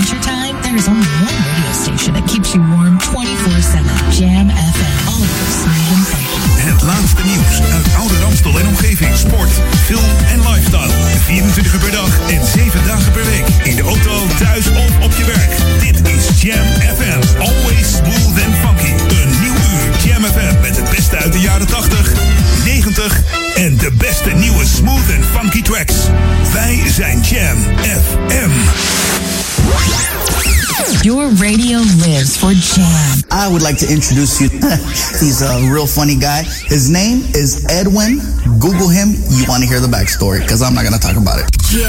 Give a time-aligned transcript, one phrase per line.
[0.00, 3.84] wintertime, there is only one radio station that keeps you warm 24-7.
[4.16, 4.96] Jam FM.
[5.12, 6.40] Always smooth and funky.
[6.70, 9.16] Het laatste nieuws uit oude Ramstel en omgeving.
[9.16, 9.52] Sport,
[9.84, 10.92] film en lifestyle.
[11.24, 13.46] 24 uur per dag en 7 dagen per week.
[13.64, 15.52] In de auto, thuis of op je werk.
[15.84, 17.20] Dit is Jam FM.
[17.38, 18.92] Always smooth and funky.
[19.20, 22.12] Een nieuw uur Jam FM met het beste uit de jaren 80,
[22.64, 23.22] 90
[23.54, 25.94] en de beste nieuwe smooth and funky tracks.
[26.52, 27.58] Wij zijn Jam
[31.02, 33.24] Your radio lives for Jam.
[33.30, 34.48] I would like to introduce you.
[35.16, 36.42] He's a real funny guy.
[36.42, 38.20] His name is Edwin.
[38.60, 39.16] Google him.
[39.32, 41.48] You want to hear the backstory because I'm not going to talk about it.
[41.72, 41.88] Jam.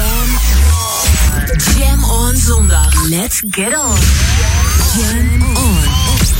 [1.76, 2.88] Jam on zondag.
[3.10, 4.00] Let's get on.
[4.96, 5.84] Jam on.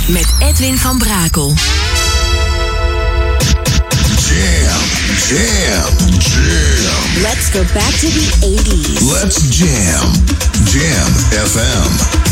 [0.09, 1.53] Met Edwin van Brakel.
[4.17, 4.81] Jam,
[5.29, 5.93] jam,
[6.25, 7.21] jam.
[7.21, 9.13] Let's go back to the 80s.
[9.13, 10.09] Let's jam.
[10.65, 12.32] Jam FM.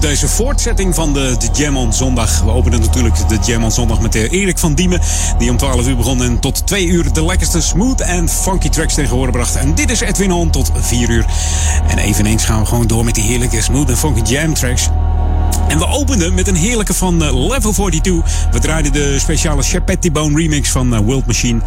[0.00, 2.40] Deze voortzetting van de, de Jam on Zondag.
[2.40, 5.00] We openen natuurlijk de Jam on Zondag met Erik van Diemen.
[5.38, 8.94] Die om 12 uur begon en tot 2 uur de lekkerste smooth en funky tracks
[8.94, 9.56] tegen horen bracht.
[9.56, 11.26] En dit is Edwin On tot 4 uur.
[11.86, 14.88] En eveneens gaan we gewoon door met die heerlijke smooth en funky jam tracks.
[15.68, 18.48] En we openden met een heerlijke van uh, Level 42.
[18.50, 21.60] We draaiden de speciale Chapetti Bone remix van uh, World Machine.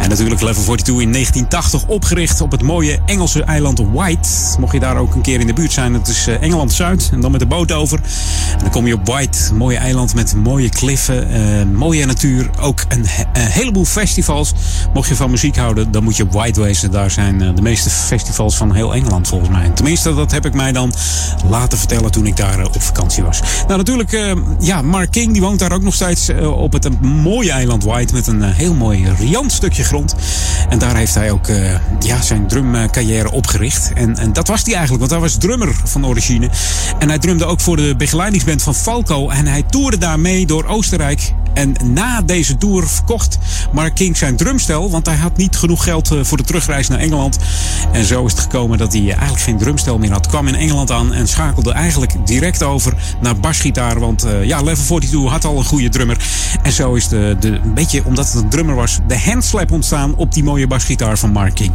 [0.00, 4.28] En natuurlijk Level 42 in 1980 opgericht op het mooie Engelse eiland White.
[4.58, 7.08] Mocht je daar ook een keer in de buurt zijn, het is uh, Engeland Zuid.
[7.12, 8.00] En dan met de boot over.
[8.52, 12.50] En dan kom je op White, een mooie eiland met mooie kliffen, mooie natuur.
[12.60, 14.52] Ook een, heleboel festivals.
[14.94, 16.90] Mocht je van muziek houden, dan moet je op White wezen.
[16.90, 19.70] Daar zijn de meeste festivals van heel Engeland volgens mij.
[19.74, 20.92] Tenminste, dat heb ik mij dan
[21.48, 23.40] laten vertellen toen ik daar op vakantie was.
[23.66, 27.52] Nou, natuurlijk, uh, ja, Mark King die woont daar ook nog steeds op het mooie
[27.52, 30.14] eiland White met een heel mooi riant stukje grond.
[30.68, 31.46] En daar heeft hij ook
[32.00, 33.92] ja, zijn drumcarrière opgericht.
[33.94, 36.50] En, en dat was hij eigenlijk, want hij was drummer van origine.
[36.98, 39.28] En hij drumde ook voor de begeleidingsband van Falco.
[39.28, 41.32] En hij toerde daarmee door Oostenrijk.
[41.54, 43.37] En na deze tour verkocht
[43.72, 47.38] Mark King zijn drumstel, want hij had niet genoeg geld voor de terugreis naar Engeland.
[47.92, 50.26] En zo is het gekomen dat hij eigenlijk geen drumstel meer had.
[50.26, 54.00] Kwam in Engeland aan en schakelde eigenlijk direct over naar basgitaar.
[54.00, 56.16] Want uh, ja, Level 42 had al een goede drummer.
[56.62, 60.14] En zo is de, de, een beetje, omdat het een drummer was, de handslap ontstaan
[60.16, 61.72] op die mooie basgitaar van Mark King.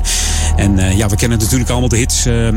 [0.56, 2.48] En uh, ja, we kennen natuurlijk allemaal de hits uh,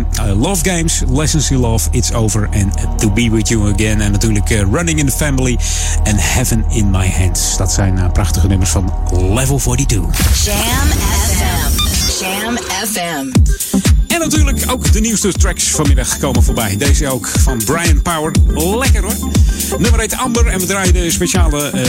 [0.40, 4.00] Love Games, Lessons You Love, It's Over en To Be With You Again.
[4.00, 5.58] En natuurlijk Running in the Family
[6.02, 7.56] en Heaven in My Hands.
[7.56, 8.92] Dat zijn prachtige nummers van
[9.34, 10.44] Level 42.
[10.44, 10.88] Jam
[11.28, 11.76] FM.
[12.20, 13.75] Jam FM.
[14.16, 16.76] En natuurlijk ook de nieuwste tracks vanmiddag komen voorbij.
[16.76, 18.32] Deze ook van Brian Power.
[18.78, 19.30] Lekker hoor.
[19.78, 21.80] Nummer 1 Amber en we draaien de speciale uh,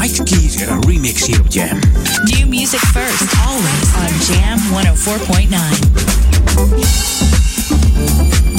[0.00, 1.78] Mike Keys remix hier op Jam.
[2.24, 4.58] New music first, always on Jam
[8.48, 8.53] 104.9.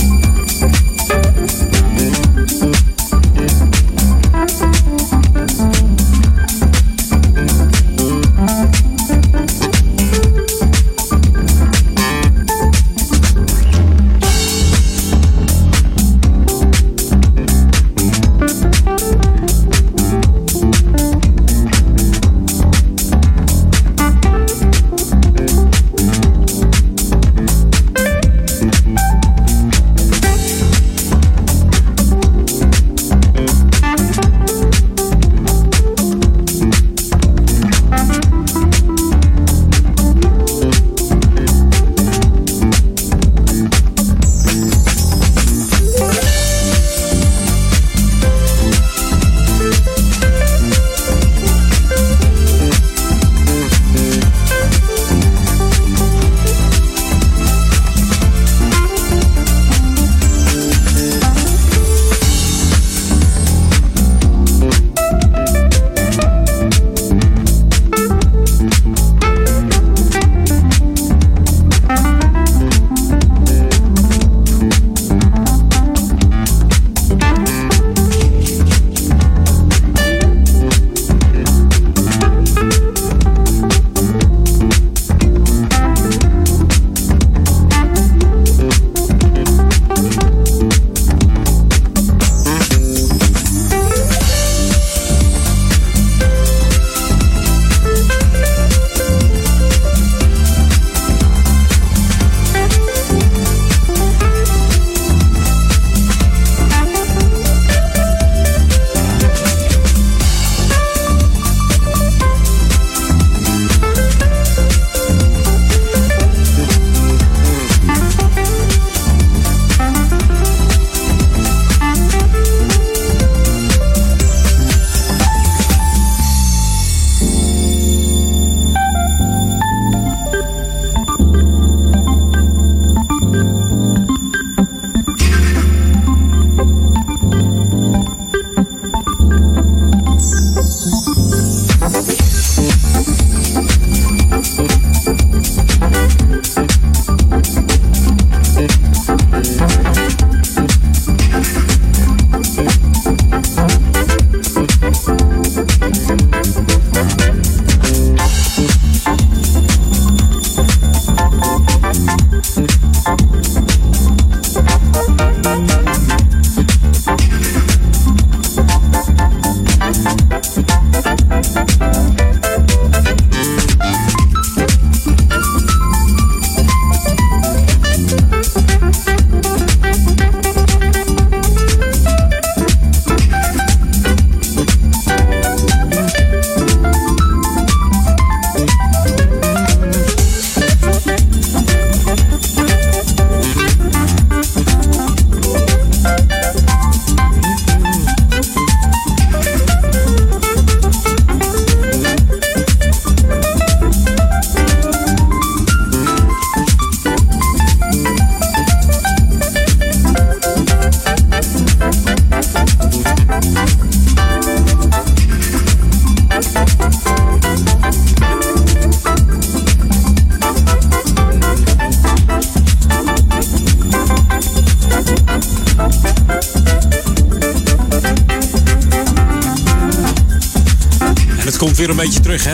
[231.66, 232.54] komt weer een beetje terug, hè?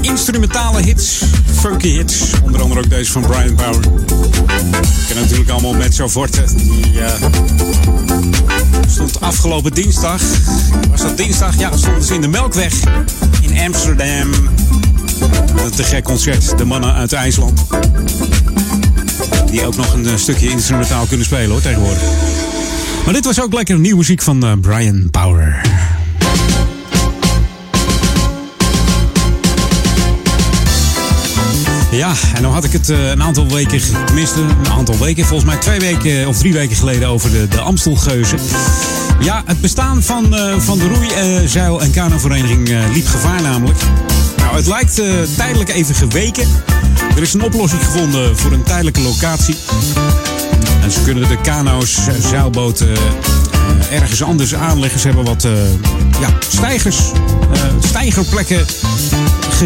[0.00, 1.22] Instrumentale hits,
[1.54, 2.32] funky hits.
[2.44, 3.80] Onder andere ook deze van Brian Power.
[5.06, 6.44] Ken natuurlijk allemaal met zo Forte.
[6.56, 7.12] Die uh,
[8.88, 10.22] stond afgelopen dinsdag.
[10.90, 11.58] Was dat dinsdag?
[11.58, 12.74] Ja, stonden ze in de Melkweg
[13.40, 14.32] in Amsterdam.
[15.56, 16.58] Een te gek concert.
[16.58, 17.60] De mannen uit IJsland.
[19.50, 22.02] Die ook nog een eh, stukje instrumentaal kunnen spelen hoor, tegenwoordig.
[23.04, 25.60] Maar dit was ook lekker nieuwe muziek van uh, Brian Power.
[31.92, 35.50] Ja, en dan had ik het uh, een aantal weken, tenminste een aantal weken, volgens
[35.50, 38.38] mij twee weken of drie weken geleden over de, de Amstelgeuzen.
[39.20, 43.78] Ja, het bestaan van, uh, van de roei-, zeil- en kanovereniging liep gevaar namelijk.
[44.36, 44.94] Nou, het lijkt
[45.36, 46.48] tijdelijk even geweken.
[47.16, 49.56] Er is een oplossing gevonden voor een tijdelijke locatie.
[50.82, 51.98] En ze kunnen de kano's,
[52.30, 52.88] zeilboten
[53.90, 55.00] ergens anders aanleggen.
[55.00, 55.46] Ze hebben wat
[56.20, 56.98] ja, stijgers,
[57.80, 58.66] stijgerplekken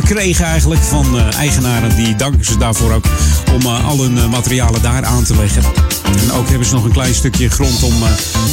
[0.01, 1.97] gekregen eigenlijk van uh, eigenaren.
[1.97, 3.05] Die danken ze daarvoor ook
[3.55, 5.63] om uh, al hun uh, materialen daar aan te leggen.
[6.23, 7.95] En ook hebben ze nog een klein stukje grond om,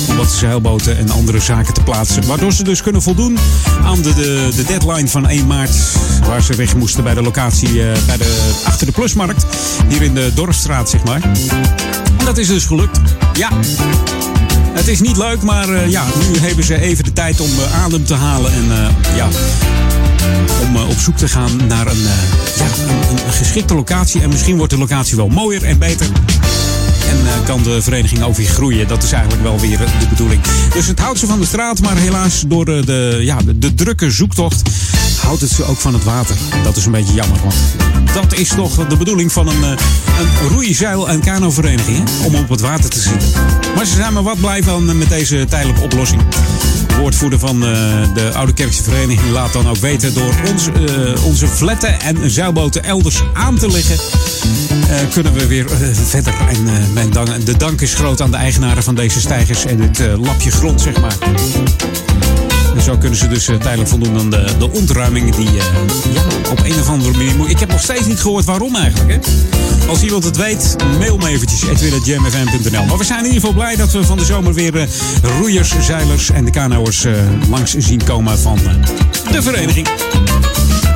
[0.08, 2.28] om wat zeilboten en andere zaken te plaatsen.
[2.28, 3.38] Waardoor ze dus kunnen voldoen
[3.84, 5.76] aan de, de, de deadline van 1 maart.
[6.28, 7.74] Waar ze weg moesten bij de locatie
[8.06, 9.46] bij de, achter de Plusmarkt.
[9.88, 11.22] Hier in de Dorpstraat, zeg maar.
[12.18, 13.00] En dat is dus gelukt.
[13.34, 13.50] Ja.
[14.74, 17.50] Het is niet leuk, maar ja, nu hebben ze even de tijd om
[17.84, 18.52] adem te halen.
[18.54, 19.28] En ja,
[20.62, 22.02] om op zoek te gaan naar een,
[22.56, 24.22] ja, een, een, geschikte locatie.
[24.22, 26.08] En misschien wordt de locatie wel mooier en beter.
[27.10, 28.88] En kan de vereniging ook weer groeien.
[28.88, 30.42] Dat is eigenlijk wel weer de bedoeling.
[30.74, 34.12] Dus het houdt ze van de straat, maar helaas door de, de ja, de, drukke
[34.12, 34.62] zoektocht
[35.22, 36.36] houdt het ze ook van het water.
[36.64, 37.56] Dat is een beetje jammer, want
[38.14, 39.78] dat is toch de bedoeling van een, een
[40.50, 41.98] roeizeil- en kanovereniging.
[41.98, 42.26] Hè?
[42.26, 43.30] Om op het water te zitten.
[43.76, 46.22] Maar ze zijn maar wat blij van met deze tijdelijke oplossing.
[46.88, 47.60] De woordvoerder van
[48.14, 50.68] de Oude Kerkse Vereniging laat dan ook weten door ons,
[51.24, 53.98] onze vletten en zeilboten elders aan te leggen.
[55.14, 55.66] Kunnen we weer
[56.08, 56.34] verder.
[56.50, 60.52] En dank, de dank is groot aan de eigenaren van deze stijgers en het lapje
[60.52, 61.16] grond, zeg maar.
[62.76, 65.54] En zo kunnen ze dus uh, tijdelijk voldoen aan de, de ontruiming die uh,
[66.14, 66.22] ja,
[66.52, 67.50] op een of andere manier moet.
[67.50, 69.12] Ik heb nog steeds niet gehoord waarom eigenlijk.
[69.12, 69.32] Hè?
[69.88, 71.62] Als iemand het weet, mail me eventjes.
[71.62, 74.88] edwin.jamfm.nl Maar we zijn in ieder geval blij dat we van de zomer weer
[75.40, 77.06] roeiers, zeilers en de kanoers
[77.50, 78.60] langs zien komen van
[79.32, 79.88] de vereniging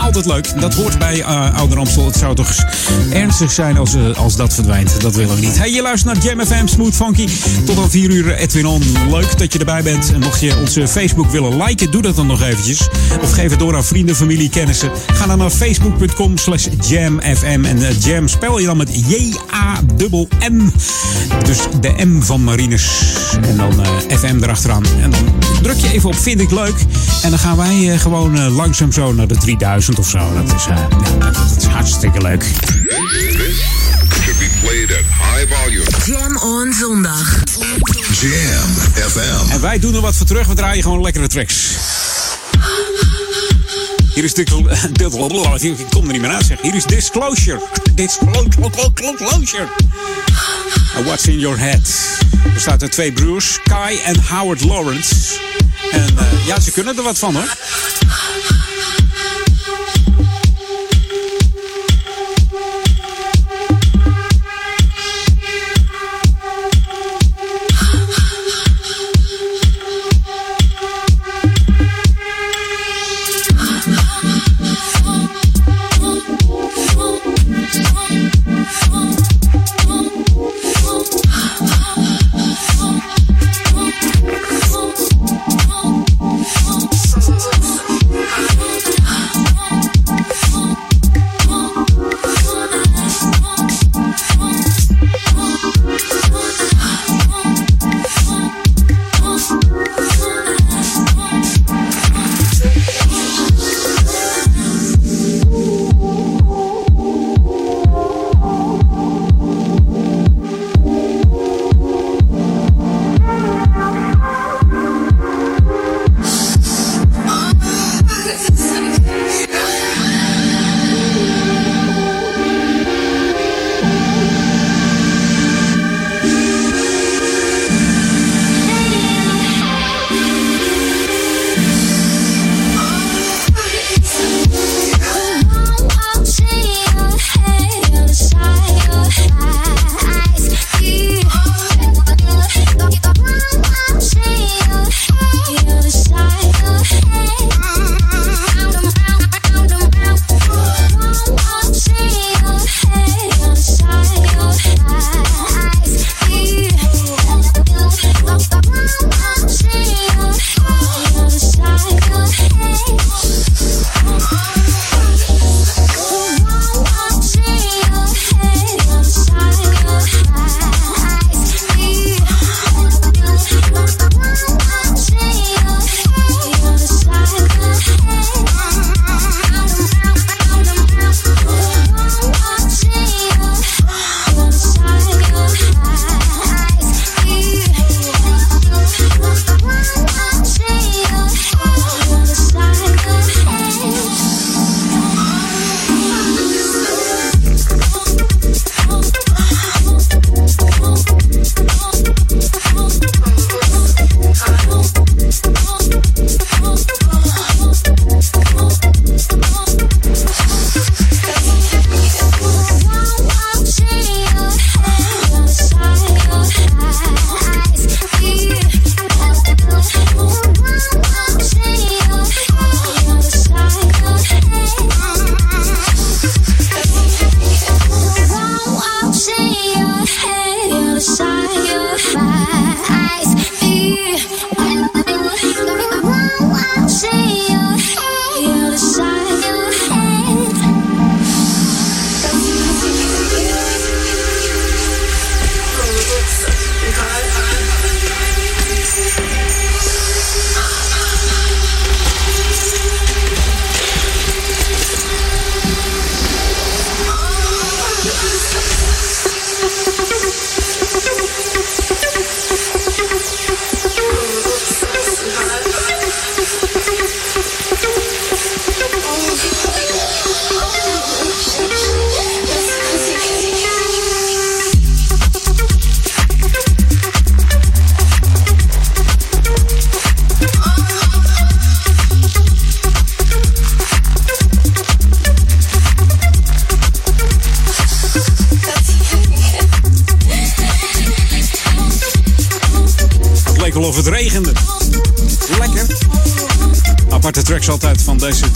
[0.08, 0.62] altijd leuk.
[0.62, 2.06] Dat hoort bij uh, Ouder Amstel.
[2.06, 2.54] Het zou toch
[3.12, 5.02] ernstig zijn als, uh, als dat verdwijnt.
[5.02, 5.58] Dat willen we niet.
[5.58, 7.28] Hey, je luistert naar Jam FM Smooth Funky.
[7.66, 8.84] Tot al 4 uur Edwin.
[9.10, 10.12] Leuk dat je erbij bent.
[10.14, 12.88] En mocht je onze Facebook willen liken, doe dat dan nog eventjes.
[13.22, 14.92] Of geef het door aan vrienden, familie, kennissen.
[15.14, 17.66] Ga dan naar facebook.com slash jamfm.
[17.66, 20.72] En uh, jam spel je dan met J-A-M-M.
[21.46, 22.88] Dus de M van Marines.
[23.42, 23.74] En dan
[24.10, 24.84] FM erachteraan.
[25.02, 26.76] En dan druk je even op vind ik leuk.
[27.24, 30.34] En dan gaan wij gewoon langzaam zo naar de 3000 of zo.
[30.34, 32.44] Dat is, uh, ja, dat is hartstikke leuk.
[34.27, 35.86] should be played at high volume.
[36.06, 37.44] Jam on zondag.
[38.22, 38.70] Jam
[39.10, 39.51] FM.
[39.51, 40.48] En wij doen er wat voor terug.
[40.48, 41.75] We draaien gewoon lekkere tracks.
[44.13, 44.51] Hier is dit.
[45.62, 46.62] Ik kom er niet meer uit zeg.
[46.62, 47.62] Hier is Disclosure.
[47.94, 49.68] Disclosure.
[51.04, 51.89] What's in your head?
[52.54, 55.16] Er staat er twee broers, Kai en Howard Lawrence.
[55.92, 57.56] En uh, ja, ze kunnen er wat van hoor.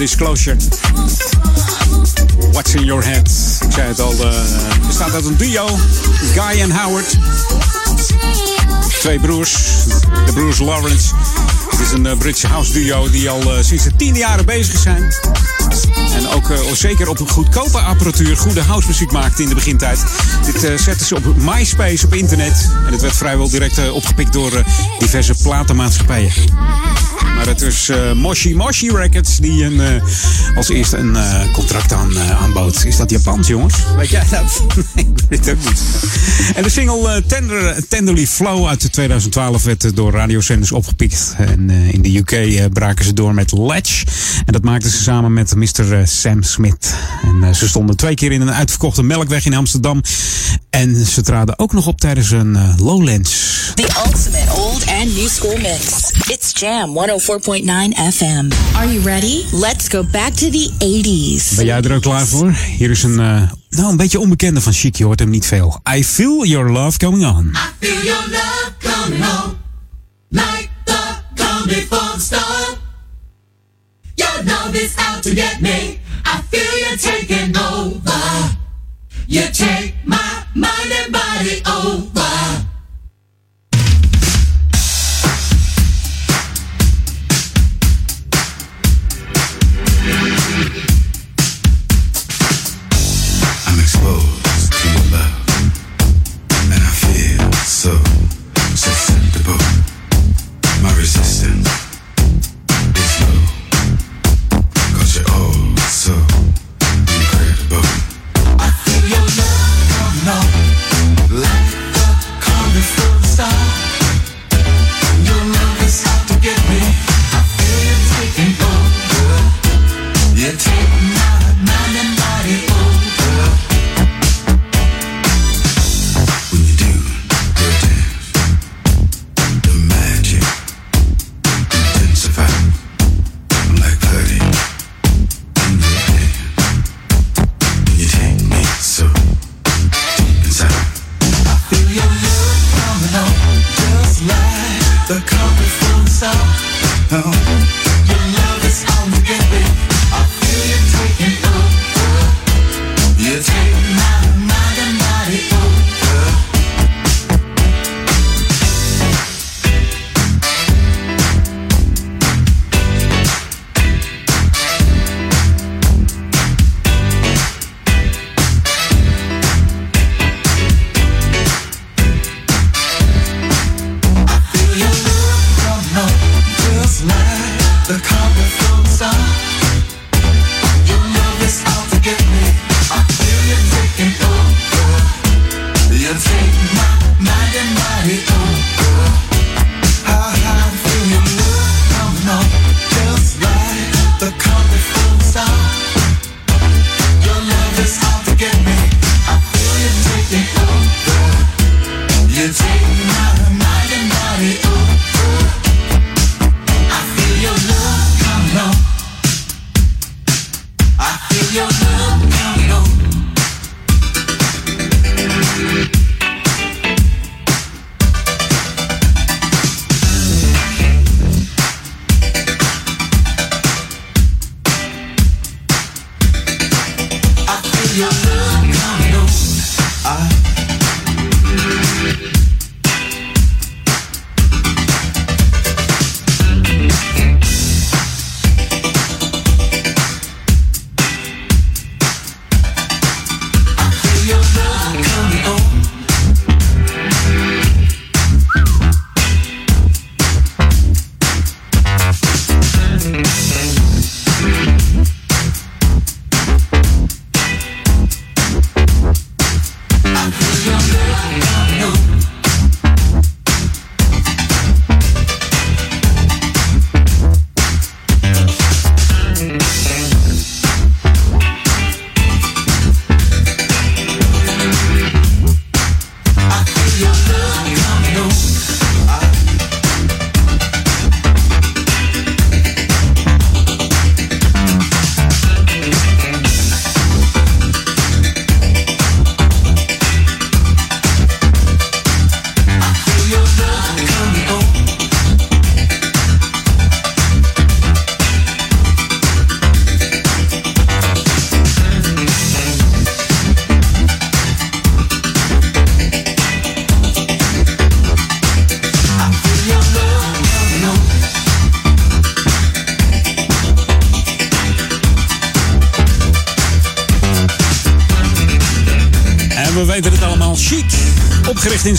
[0.02, 0.58] Disclosure.
[2.52, 3.30] What's in your head?
[3.66, 4.34] Ik zei het al, uh,
[4.88, 5.68] bestaat uit een duo.
[6.34, 7.18] Guy en Howard.
[9.00, 9.56] Twee broers.
[10.26, 11.14] De broers Lawrence.
[11.70, 14.80] Het is een uh, Britse house duo die al uh, sinds de tien jaren bezig
[14.80, 15.14] zijn.
[16.14, 20.04] En ook uh, zeker op een goedkope apparatuur goede housemuziek maakte in de begintijd.
[20.46, 22.70] Dit zetten ze op MySpace op internet.
[22.86, 24.64] En het werd vrijwel direct opgepikt door
[25.00, 26.32] diverse platenmaatschappijen.
[27.42, 30.04] Maar het is uh, Moshi Moshi Records die een, uh,
[30.56, 32.86] als eerste een uh, contract aan, aanbood.
[32.86, 33.76] Is dat Japans, jongens?
[33.98, 34.64] Weet jij dat?
[34.96, 35.82] nee, ik weet het ook niet.
[36.56, 41.36] En de single Tender, Tenderly Flow uit 2012 werd door radiozenders opgepikt.
[41.38, 44.06] En in de UK braken ze door met Ledge.
[44.46, 46.08] En dat maakten ze samen met Mr.
[46.08, 46.96] Sam Smith.
[47.24, 50.02] En ze stonden twee keer in een uitverkochte melkweg in Amsterdam.
[50.70, 53.52] En ze traden ook nog op tijdens een Lowlands.
[53.76, 56.12] The ultimate old and new school mix.
[56.28, 58.52] It's Jam 104.9 FM.
[58.76, 59.46] Are you ready?
[59.52, 61.56] Let's go back to the 80s.
[61.56, 62.52] Ben jij er ook klaar voor?
[62.78, 64.96] Hier is een, uh, nou, een beetje onbekende van Chic.
[64.96, 65.82] Je hoort hem niet veel.
[65.96, 67.52] I feel your love coming on.
[67.54, 69.58] I feel your love coming on.
[70.30, 71.12] Like the
[71.68, 72.78] before the storm.
[74.16, 76.00] Your love is out to get me.
[76.26, 78.58] I feel you taking over.
[79.28, 82.71] You take my mind and body over.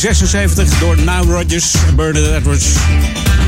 [0.02, 2.66] 1976 door Nile Rodgers en Bernard Edwards.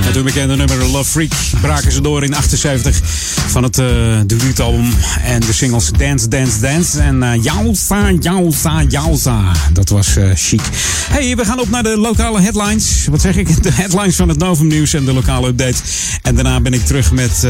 [0.04, 3.00] Met hun bekende nummer Love Freak braken ze door in 78
[3.48, 3.86] van het uh,
[4.26, 4.92] debuutalbum.
[5.24, 7.42] En de singles Dance, Dance, Dance en eh, uh,
[8.20, 10.60] Yalta Yalta Dat was uh, chic.
[11.10, 13.06] hey, we gaan op naar de lokale headlines.
[13.10, 13.62] Wat zeg ik?
[13.62, 15.78] De headlines van het Novum Nieuws en de lokale update.
[16.22, 17.46] En daarna ben ik terug met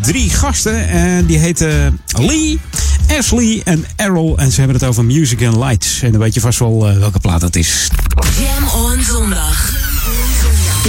[0.00, 0.88] drie gasten.
[0.88, 2.58] En die heten Lee,
[3.18, 4.38] Ashley en Errol.
[4.38, 6.02] En ze hebben het over Music and Lights.
[6.02, 7.88] En dan weet je vast wel welke plaat dat is.
[8.40, 9.74] Jam on zondag.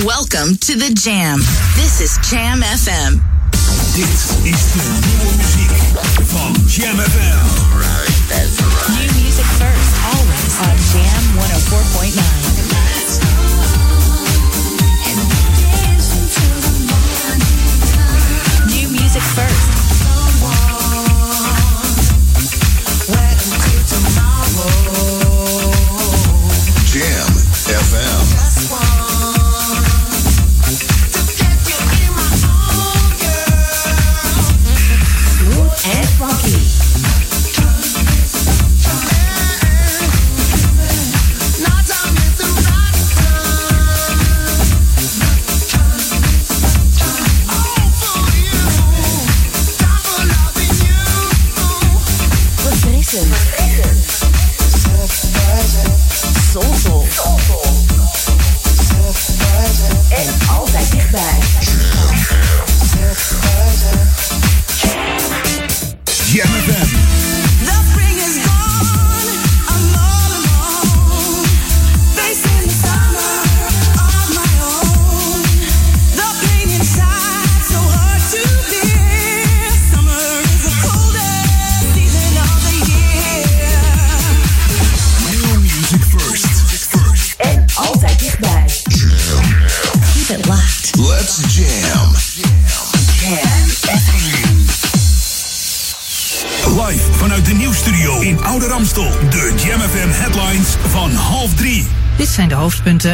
[0.05, 1.39] Welcome to the Jam.
[1.75, 3.19] This is Jam FM.
[3.93, 5.71] Dit is de nieuwe muziek
[6.27, 8.10] van Jam FM.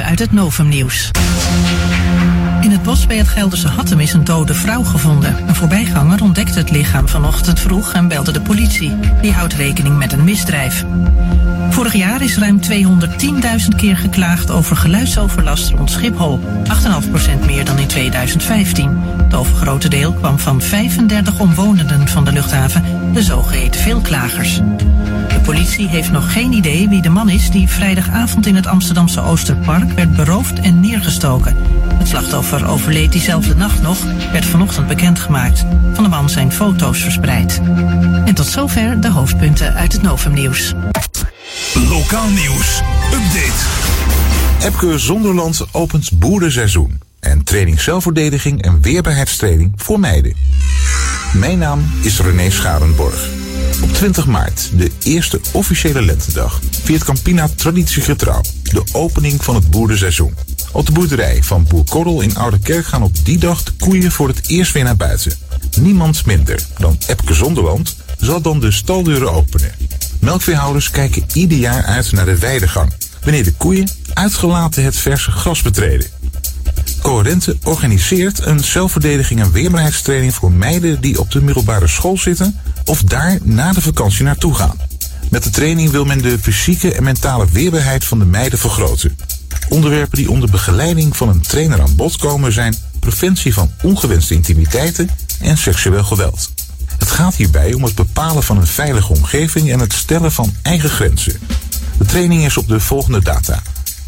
[0.07, 1.11] Uit het Novum-nieuws.
[2.61, 5.47] In het bos bij het Gelderse Hattem is een dode vrouw gevonden.
[5.47, 8.95] Een voorbijganger ontdekte het lichaam vanochtend vroeg en belde de politie.
[9.21, 10.85] Die houdt rekening met een misdrijf.
[11.69, 16.39] Vorig jaar is ruim 210.000 keer geklaagd over geluidsoverlast rond Schiphol.
[17.41, 19.01] 8,5% meer dan in 2015.
[19.23, 24.61] Het overgrote deel kwam van 35 omwonenden van de luchthaven, de zogeheten veelklagers.
[25.47, 29.91] Politie heeft nog geen idee wie de man is die vrijdagavond in het Amsterdamse Oosterpark
[29.91, 31.55] werd beroofd en neergestoken.
[31.97, 33.97] Het slachtoffer overleed diezelfde nacht nog,
[34.31, 35.65] werd vanochtend bekendgemaakt.
[35.93, 37.61] Van de man zijn foto's verspreid.
[38.25, 40.73] En tot zover de hoofdpunten uit het Novumnieuws.
[41.89, 42.81] Lokaal nieuws.
[43.13, 43.65] Update.
[44.61, 46.99] Epke Zonderland opent boerenseizoen.
[47.19, 50.33] En training zelfverdediging en weerbaarheidstraining voor meiden.
[51.33, 53.46] Mijn naam is René Scharenborg.
[53.97, 60.35] Op 20 maart, de eerste officiële lentedag, viert Campina traditiegetrouw de opening van het boerenseizoen.
[60.71, 64.11] Op de boerderij van Boer Korrel in Oude Kerk gaan op die dag de koeien
[64.11, 65.37] voor het eerst weer naar buiten.
[65.79, 69.71] Niemand minder dan Epke Zonderland zal dan de staldeuren openen.
[70.19, 75.61] Melkveehouders kijken ieder jaar uit naar de weidegang, wanneer de koeien uitgelaten het verse gras
[75.61, 76.16] betreden.
[77.07, 83.01] Coherente organiseert een zelfverdediging en weerbaarheidstraining voor meiden die op de middelbare school zitten of
[83.01, 84.77] daar na de vakantie naartoe gaan.
[85.29, 89.17] Met de training wil men de fysieke en mentale weerbaarheid van de meiden vergroten.
[89.69, 95.09] Onderwerpen die onder begeleiding van een trainer aan bod komen zijn preventie van ongewenste intimiteiten
[95.39, 96.51] en seksueel geweld.
[96.97, 100.89] Het gaat hierbij om het bepalen van een veilige omgeving en het stellen van eigen
[100.89, 101.39] grenzen.
[101.97, 103.61] De training is op de volgende data: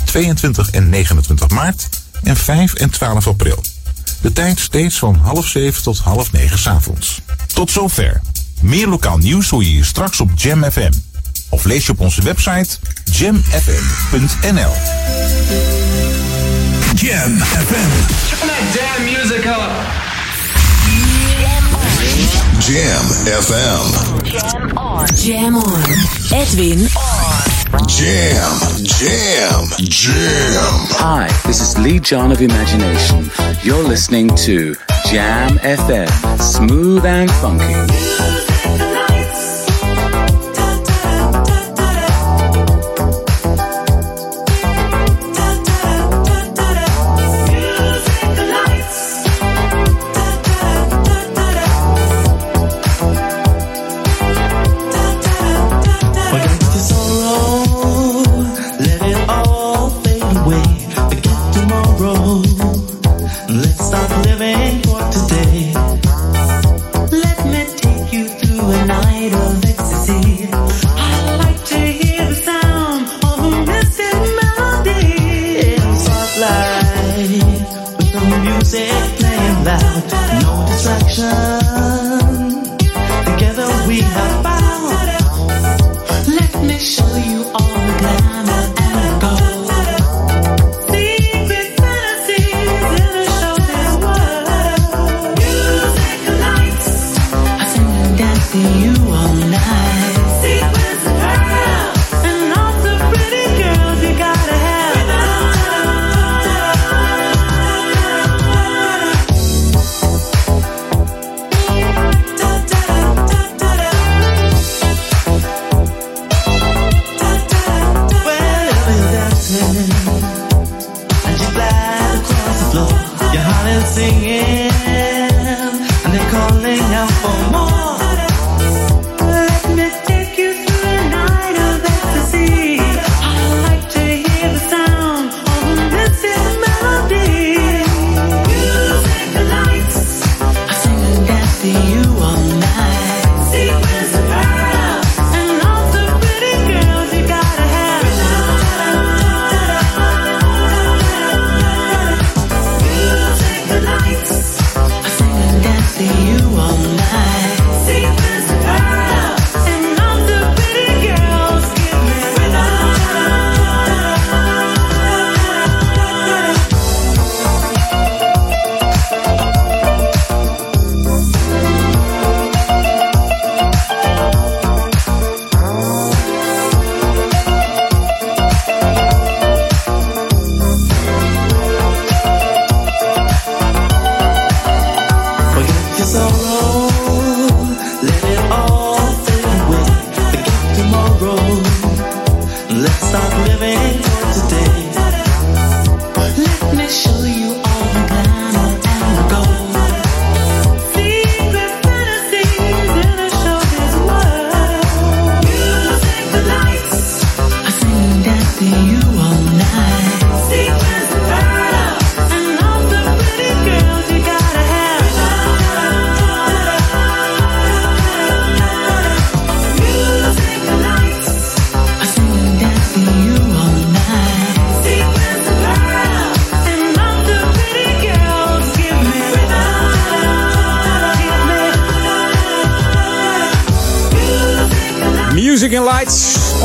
[0.06, 1.90] 22 en 29 maart
[2.24, 3.64] en 5 en 12 april.
[4.22, 7.22] De tijd steeds van half zeven tot half negen 's avonds.
[7.54, 8.22] Tot zover.
[8.62, 10.92] Meer lokaal nieuws hoor je hier straks op Jam FM.
[11.50, 14.74] Of lees je op onze website jamfm.nl.
[16.96, 17.90] Jam FM.
[22.72, 23.08] Jam
[23.42, 24.20] FM.
[25.16, 25.84] Jam on.
[26.32, 27.59] Edwin on.
[27.70, 28.58] Jam.
[28.82, 29.66] Jam.
[29.78, 30.74] Jam.
[30.98, 33.30] Hi, this is Lee John of Imagination.
[33.62, 34.74] You're listening to
[35.06, 38.39] Jam FM, smooth and funky.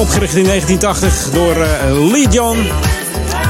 [0.04, 2.56] Opgericht in 1980 door eh, Lee John,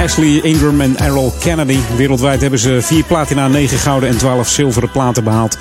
[0.05, 1.79] Ashley Ingram en Errol Kennedy.
[1.97, 5.59] Wereldwijd hebben ze vier platina, negen gouden en 12 zilveren platen behaald.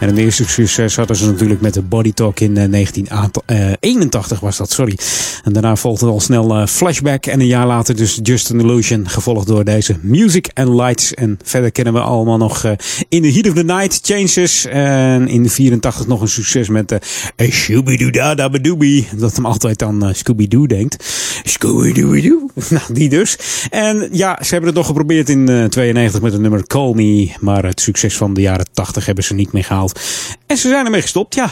[0.00, 4.56] En een eerste succes hadden ze natuurlijk met de Body Talk in eh, 1981 was
[4.56, 4.98] dat, sorry.
[5.44, 9.08] En daarna volgde al snel eh, Flashback en een jaar later dus Just an Illusion,
[9.08, 11.14] gevolgd door deze Music and Lights.
[11.14, 12.72] En verder kennen we allemaal nog eh,
[13.08, 14.66] In the Heat of the Night, Changes.
[14.66, 19.08] En in de 84 nog een succes met uh, Shooby-Doo-Da-Da-Ba-Doobie.
[19.16, 21.04] Dat hem altijd aan eh, Scooby-Doo denkt.
[21.44, 22.50] Scooby-Doo-Doo.
[22.68, 23.38] Nou, die dus.
[23.70, 27.32] En ja, ze hebben het nog geprobeerd in eh 92 met het nummer Call Me.
[27.40, 30.00] Maar het succes van de jaren 80 hebben ze niet meer gehaald.
[30.46, 31.50] En ze zijn ermee gestopt, ja.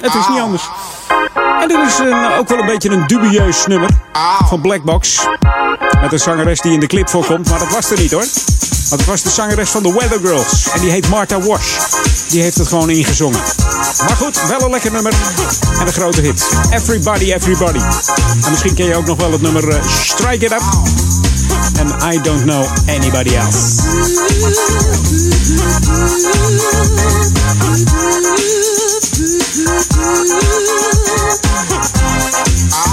[0.00, 0.68] Het is niet anders.
[1.60, 3.90] En dit is een, ook wel een beetje een dubieus nummer
[4.48, 5.26] van Blackbox.
[6.00, 8.26] Met een zangeres die in de clip voorkomt, maar dat was er niet hoor.
[8.88, 10.70] Want het was de zangeres van de Weather Girls.
[10.70, 11.78] En die heet Martha Wash.
[12.28, 13.40] Die heeft het gewoon ingezongen.
[13.98, 15.12] Maar goed, wel een lekker nummer.
[15.80, 16.48] En een grote hit.
[16.70, 17.80] Everybody, everybody.
[18.44, 20.62] En misschien ken je ook nog wel het nummer eh, Strike It Up.
[21.78, 23.82] En I Don't Know Anybody Else.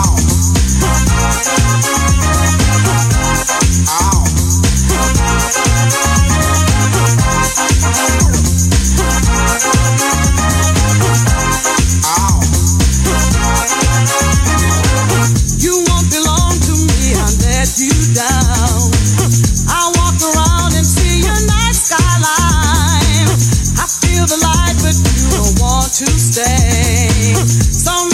[26.00, 27.34] to stay.
[27.74, 28.09] Some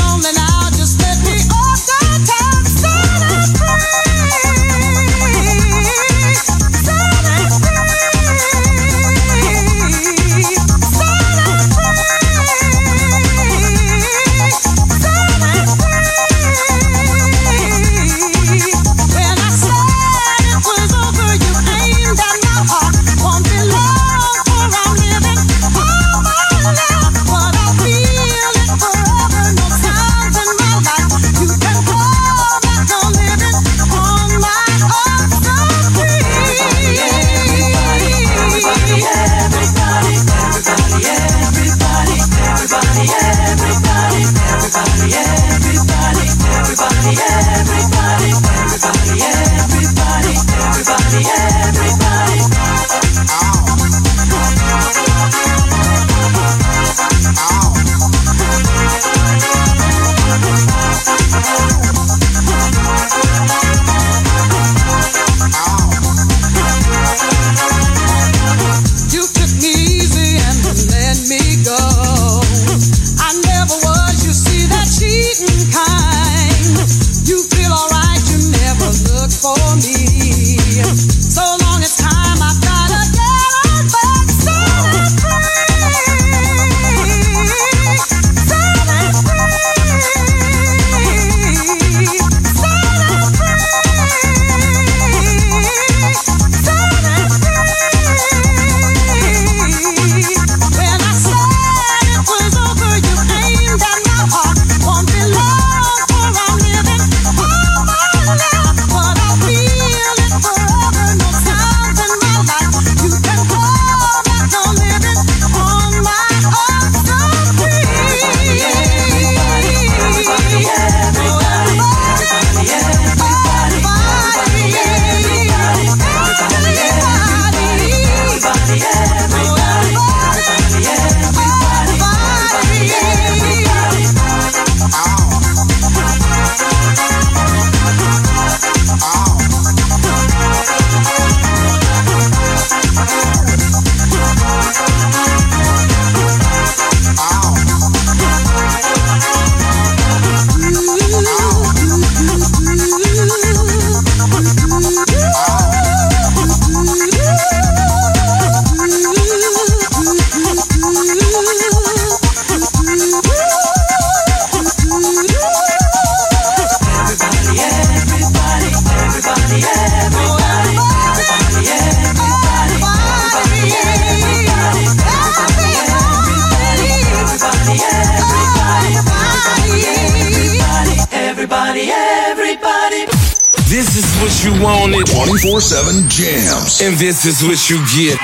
[186.98, 188.18] this is what you get.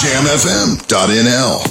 [0.00, 1.69] JamFM.nl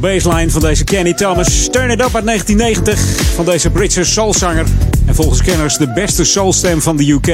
[0.00, 1.68] de baseline van deze Kenny Thomas.
[1.70, 3.00] Turn It Up uit 1990
[3.34, 4.66] van deze Britse soulzanger.
[5.06, 7.26] En volgens kenners de beste soulstem van de UK.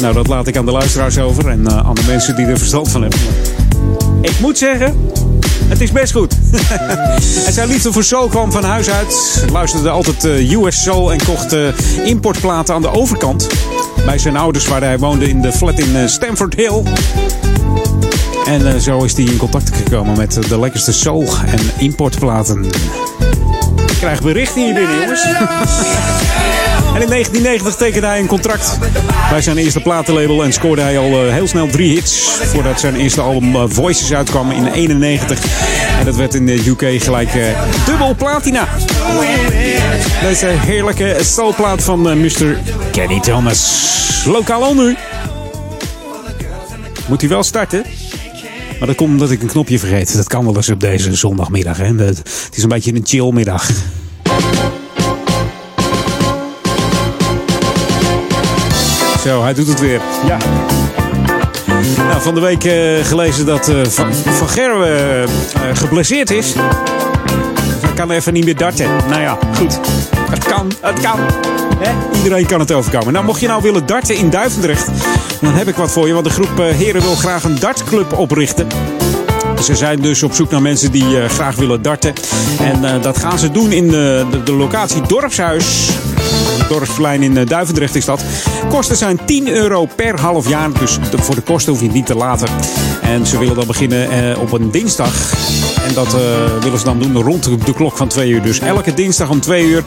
[0.00, 2.58] Nou, dat laat ik aan de luisteraars over en eh, aan de mensen die er
[2.58, 3.20] verstand van hebben.
[4.20, 5.10] Ik moet zeggen,
[5.68, 6.34] het is best goed.
[7.46, 9.44] en zijn liefde voor soul kwam van huis uit.
[9.52, 11.66] Luisterde altijd eh, US soul en kocht eh,
[12.04, 13.48] importplaten aan de overkant.
[14.04, 16.82] Bij zijn ouders waar hij woonde in de flat in Stamford Hill.
[18.44, 22.64] En eh, zo is hij in contact gekomen met eh, de lekkerste soul en importplaten.
[23.86, 25.22] Ik krijg berichten hier binnen, jongens.
[26.94, 28.78] en in 1990 tekende hij een contract
[29.30, 32.96] bij zijn eerste platenlabel en scoorde hij al eh, heel snel drie hits voordat zijn
[32.96, 35.38] eerste album Voices uitkwam in 91.
[35.98, 37.30] En dat werd in de UK gelijk
[37.86, 38.68] dubbel platina.
[40.22, 42.56] Deze heerlijke soulplaat van Mr.
[42.92, 44.22] Kenny Thomas.
[44.26, 44.96] Lokaal al nu.
[47.06, 47.84] Moet hij wel starten?
[48.82, 50.16] Maar dat komt omdat ik een knopje vergeet.
[50.16, 51.76] Dat kan wel eens op deze zondagmiddag.
[51.76, 51.94] Hè.
[51.94, 53.70] Het is een beetje een chillmiddag.
[59.24, 60.00] Zo, hij doet het weer.
[60.26, 60.36] Ja.
[61.96, 65.28] Nou, van de week eh, gelezen dat eh, Van, van Gerwen eh,
[65.72, 66.54] geblesseerd is.
[67.80, 68.86] Hij kan even niet meer darten.
[69.08, 69.80] Nou ja, goed.
[70.32, 71.18] Het kan, het kan.
[72.14, 73.12] Iedereen kan het overkomen.
[73.12, 74.88] Nou, mocht je nou willen darten in Duivendrecht,
[75.40, 76.12] dan heb ik wat voor je.
[76.12, 78.66] Want de groep eh, heren wil graag een dartclub oprichten.
[79.62, 82.12] Ze zijn dus op zoek naar mensen die eh, graag willen darten.
[82.60, 85.90] En eh, dat gaan ze doen in de, de, locatie Dorpshuis.
[86.68, 88.22] Dorpsplein in Duivendrecht is dat.
[88.68, 90.72] Kosten zijn 10 euro per half jaar.
[90.78, 92.48] Dus voor de kosten hoef je het niet te laten.
[93.02, 95.34] En ze willen dan beginnen op een dinsdag.
[95.92, 96.20] En dat eh,
[96.62, 98.42] willen ze dan doen rond de- klok van 2 uur.
[98.42, 99.84] Dus elke dinsdag om 2 uur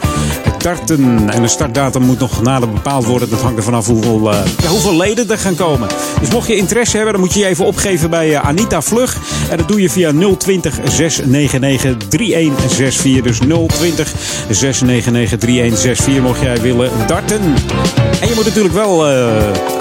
[0.57, 1.29] darten.
[1.29, 3.29] En de startdatum moet nog nader bepaald worden.
[3.29, 5.87] Dat hangt er vanaf hoeveel, eh, hoeveel leden er gaan komen.
[6.19, 9.17] Dus mocht je interesse hebben, dan moet je je even opgeven bij eh, Anita Vlug.
[9.49, 13.21] En dat doe je via 020 699 3164.
[13.23, 13.37] Dus
[13.67, 14.13] 020
[14.49, 17.41] 699 3164 mocht jij willen darten.
[18.21, 19.05] En je moet natuurlijk wel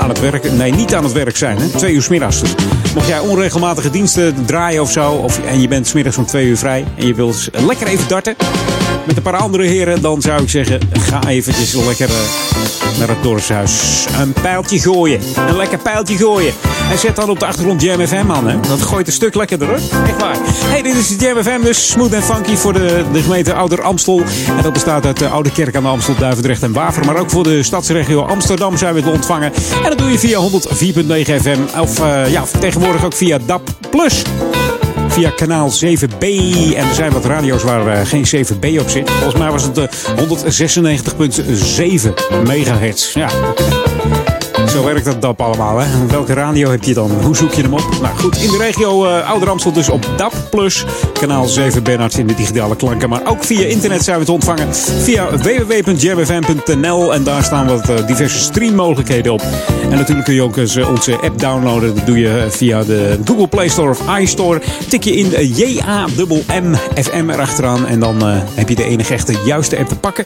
[0.01, 1.59] aan het werk, nee niet aan het werk zijn.
[1.59, 1.68] Hè?
[1.68, 2.41] Twee uur smiddags.
[2.41, 2.55] Dus
[2.95, 5.13] mocht jij onregelmatige diensten draaien of zo.
[5.13, 6.85] Of, en je bent smiddags om twee uur vrij.
[6.97, 8.37] En je wilt lekker even darten
[9.07, 13.23] met een paar andere heren, dan zou ik zeggen: ga eventjes lekker eh, naar het
[13.23, 14.05] dorpshuis.
[14.21, 15.21] Een pijltje gooien.
[15.49, 16.53] Een lekker pijltje gooien.
[16.91, 18.29] En zet dan op de achtergrond Jam FM.
[18.47, 18.61] Hè?
[18.61, 19.77] Dat gooit een stuk lekkerder hoor.
[20.07, 20.37] Echt waar.
[20.45, 24.23] Hey, dit is Jam FM, dus smooth en funky voor de, de gemeente Ouder Amstel.
[24.57, 27.05] En dat bestaat uit de Oude Kerk aan de Amstel, Duivendrecht en Waver.
[27.05, 29.53] Maar ook voor de stadsregio Amsterdam zijn we te ontvangen.
[29.83, 31.81] En dat doe je via 104.9 FM.
[31.81, 34.23] Of eh, ja, tegenwoordig ook via DAP Plus
[35.15, 36.27] via kanaal 7B.
[36.77, 39.11] En er zijn wat radio's waar eh, geen 7B op zit.
[39.11, 39.87] Volgens mij was het eh,
[42.05, 43.12] 196.7 megahertz.
[43.12, 43.29] Ja.
[44.75, 45.79] Zo werkt dat DAP allemaal.
[45.79, 46.07] Hè?
[46.07, 47.11] Welke radio heb je dan?
[47.11, 47.89] Hoe zoek je hem op?
[48.03, 50.70] Nou goed, in de regio eh Ouder dus op DAP+.
[51.12, 53.09] Kanaal 7 Bernards in de digitale klanken.
[53.09, 54.75] Maar ook via internet zijn we te ontvangen.
[54.75, 59.43] Via www.jamfm.nl En daar staan wat eh, diverse streammogelijkheden op.
[59.83, 61.95] En natuurlijk kun je ook eens, eh, onze app downloaden.
[61.95, 64.62] Dat doe je via de Google Play Store of iStore.
[64.89, 67.87] Tik je in eh, J-A-M-M FM erachteraan.
[67.87, 68.22] En dan
[68.55, 70.25] heb je de enige echte juiste app te pakken.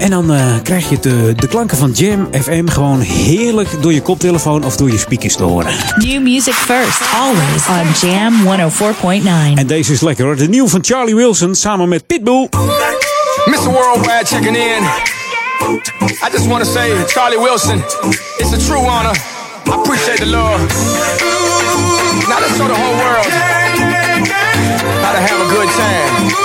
[0.00, 4.02] En dan eh, krijg je de, de klanken van Jam FM gewoon heerlijk door je
[4.02, 5.72] koptelefoon of door je speakers te horen.
[5.96, 8.34] New music first, always on Jam
[9.52, 9.58] 104.9.
[9.58, 10.36] En deze is lekker hoor.
[10.36, 12.48] De nieuw van Charlie Wilson samen met Pitbull.
[13.44, 13.70] Mr.
[13.70, 14.82] Worldwide checking in.
[16.26, 17.78] I just want to say, Charlie Wilson,
[18.38, 19.16] it's a true honor.
[19.66, 20.60] I appreciate the love.
[22.28, 23.26] Now let's show the whole world
[25.02, 26.39] how to have a good time.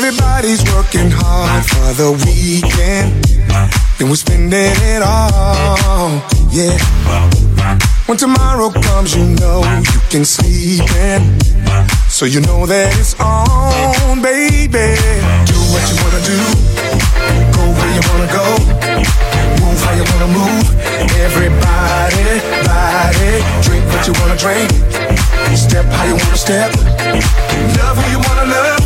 [0.00, 3.18] Everybody's working hard for the weekend.
[3.98, 6.22] Then we're spending it all.
[6.54, 6.78] Yeah.
[8.06, 11.40] When tomorrow comes, you know you can sleep in.
[12.06, 14.94] So you know that it's on, baby.
[15.50, 16.38] Do what you wanna do.
[17.58, 18.46] Go where you wanna go.
[19.58, 20.66] Move how you wanna move.
[21.26, 22.38] Everybody,
[22.70, 23.42] body.
[23.66, 24.70] Drink what you wanna drink.
[25.58, 26.70] Step how you wanna step.
[27.82, 28.78] Love who you wanna love.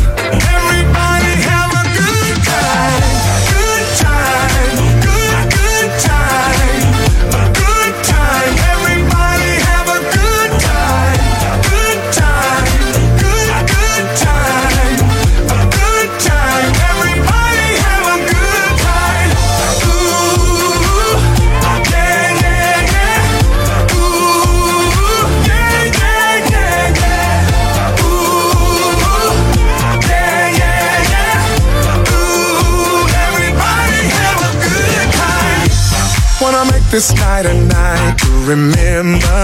[36.93, 39.41] This night a night to remember.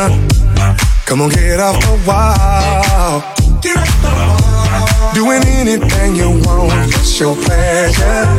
[1.08, 3.26] Come on, get off the wall.
[3.60, 5.14] Get off the wall.
[5.18, 8.30] Doing anything you want, it's your pleasure.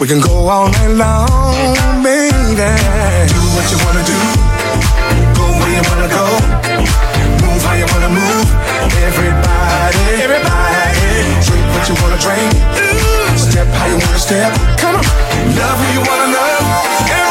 [0.00, 2.72] We can go all night long, baby.
[3.28, 4.18] Do what you wanna do.
[5.36, 6.24] Go where you wanna go.
[7.44, 8.48] Move how you wanna move.
[9.04, 11.12] Everybody, everybody.
[11.44, 12.56] Drink what you wanna drink.
[13.36, 14.50] Step how you wanna step.
[14.80, 15.04] Come on.
[15.60, 17.23] Love who you wanna love.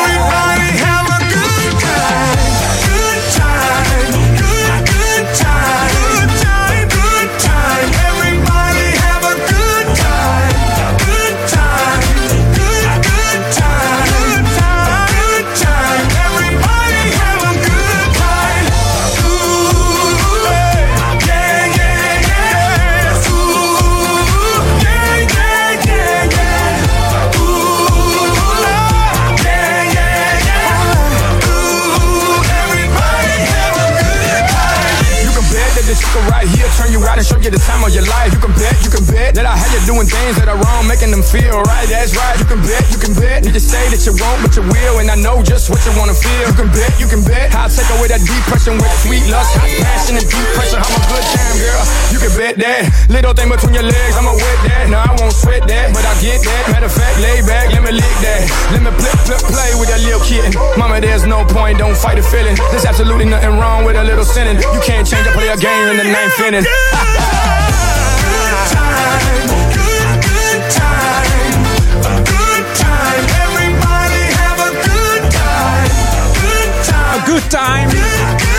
[37.22, 38.34] Show you the time of your life.
[38.34, 40.90] You can bet, you can bet that I have you doing things that are wrong,
[40.90, 41.86] making them feel right.
[41.86, 42.34] That's right.
[42.42, 43.46] You can bet, you can bet.
[43.46, 45.94] You just say that you won't, but you will, and I know just what you
[45.94, 46.50] wanna feel.
[46.50, 47.54] You can bet, you can bet.
[47.54, 50.82] I'll take away that depression with sweet lust, hot passion, and deep pressure.
[50.82, 51.84] I'm a good time, girl.
[52.10, 52.82] You can bet that.
[53.14, 54.90] Little thing between your legs, I'ma wet that.
[54.90, 56.64] No, I won't sweat that, but I get that.
[56.74, 58.42] Matter of fact, lay back, let me lick that.
[58.74, 60.58] Let me flip, flip, play with that little kitten.
[60.82, 62.58] Mama, there's no point, don't fight the feeling.
[62.74, 64.58] There's absolutely nothing wrong with a little sinning.
[64.58, 66.64] You can't change, a game in the ninth inning.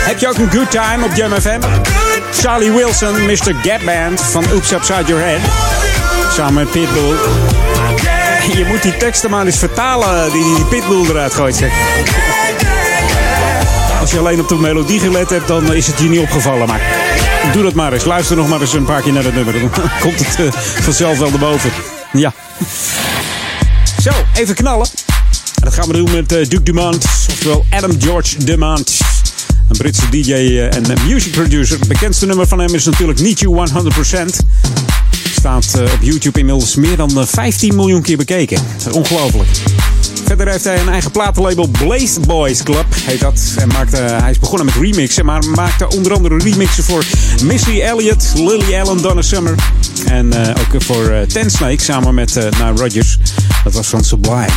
[0.05, 1.59] Heb je ook een good time op Jam FM?
[2.31, 3.55] Charlie Wilson, Mr.
[3.63, 5.39] Gap Band van Oops Upside Your Head.
[6.33, 7.15] Samen met Pitbull.
[8.57, 11.71] Je moet die teksten maar eens vertalen die Pitbull eruit gooit, zeg.
[13.99, 16.67] Als je alleen op de melodie gelet hebt, dan is het je niet opgevallen.
[16.67, 16.81] Maar
[17.53, 18.05] doe dat maar eens.
[18.05, 19.53] Luister nog maar eens een paar keer naar het nummer.
[19.59, 19.69] Dan
[20.01, 21.71] komt het eh, vanzelf wel erboven.
[22.11, 22.33] Ja.
[24.01, 24.87] Zo, even knallen.
[25.55, 28.97] En dat gaan we doen met eh, Duke Dumont, oftewel Adam George Dumont.
[29.69, 31.79] Een Britse DJ eh, en eh, music producer.
[31.79, 33.71] Het bekendste nummer van hem is natuurlijk Need You 100%.
[35.45, 38.61] Staat eh, op YouTube inmiddels meer dan eh, 15 miljoen keer bekeken.
[38.91, 39.49] Ongelooflijk.
[40.25, 43.53] Verder heeft hij een eigen platenlabel Blaze Boys Club, heet dat.
[43.57, 47.03] En maakte, hij is begonnen met remixen, maar maakte onder andere remixen voor
[47.43, 49.55] Missy Elliott, Lily Allen, Donna Summer.
[50.05, 53.17] En eh, ook voor eh, Ten Snake samen met uh, Nile Rodgers.
[53.63, 54.49] Dat was van Sublime.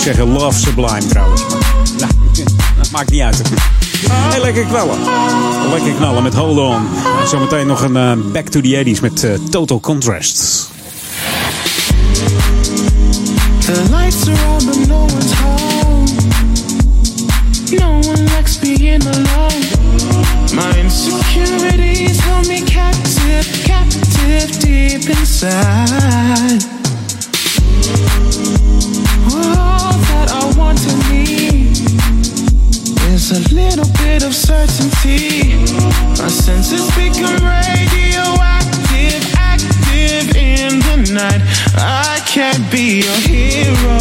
[0.00, 1.42] Ik zeggen Love Sublime trouwens.
[1.98, 2.12] Nou,
[2.78, 3.42] dat maakt niet uit.
[4.10, 4.98] Hey, lekker knallen.
[5.70, 6.86] Lekker knallen met Hold On.
[7.20, 10.68] En zometeen nog een eh, Back to the 80s met eh, Total Contrast.
[13.64, 16.04] The lights are on, but no one's home.
[17.70, 19.64] No one likes being alone.
[20.54, 26.79] My insecurities hold me captive, captive deep inside.
[29.56, 31.76] All that I want to need
[33.14, 35.54] is a little bit of certainty.
[36.18, 41.42] My senses become radioactive, active in the night.
[41.76, 43.98] I can't be your hero.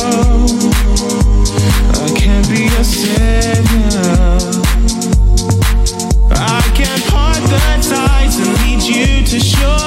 [2.03, 3.89] I can't be your savior.
[6.31, 9.79] I can't part the ties and lead you to shore.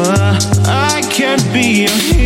[0.00, 2.17] Uh, I can't be your.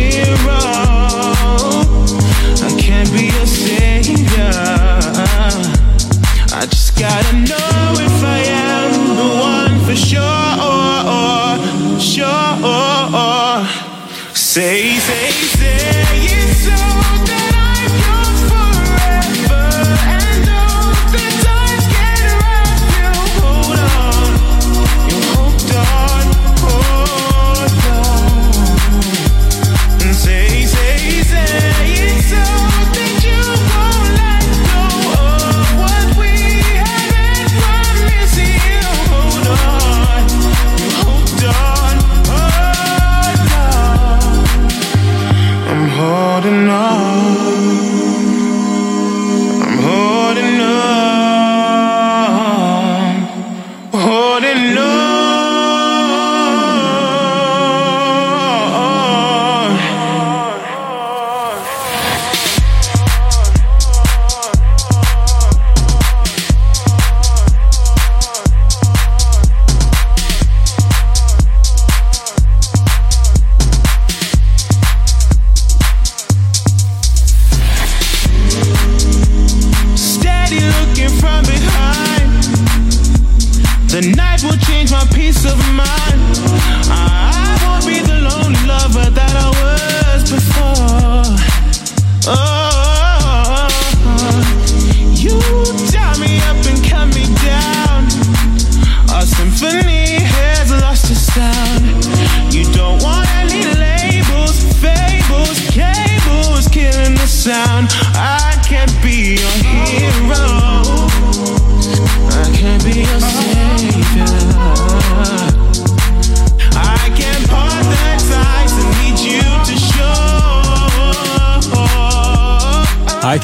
[7.03, 10.49] Gotta know if I am the one for sure.
[10.71, 12.43] Or or sure.
[14.33, 15.32] Say, say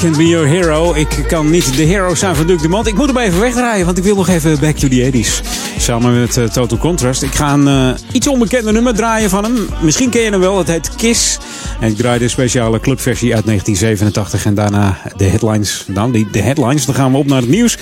[0.02, 0.94] Can Be Your Hero.
[0.94, 2.88] Ik kan niet de hero zijn van Duke Dumont.
[2.88, 5.48] Ik moet hem even wegdraaien, want ik wil nog even Back to the 80s.
[5.78, 7.22] Samen met eh, Total Contrast.
[7.22, 9.70] Ik ga een eh, iets onbekende nummer draaien van hem.
[9.82, 11.38] Misschien ken je hem wel, het heet Kiss.
[11.80, 15.86] En ik draai de speciale clubversie uit 1987 en daarna de headlines.
[15.88, 17.78] Dan die, de headlines, dan gaan we op naar het nieuws.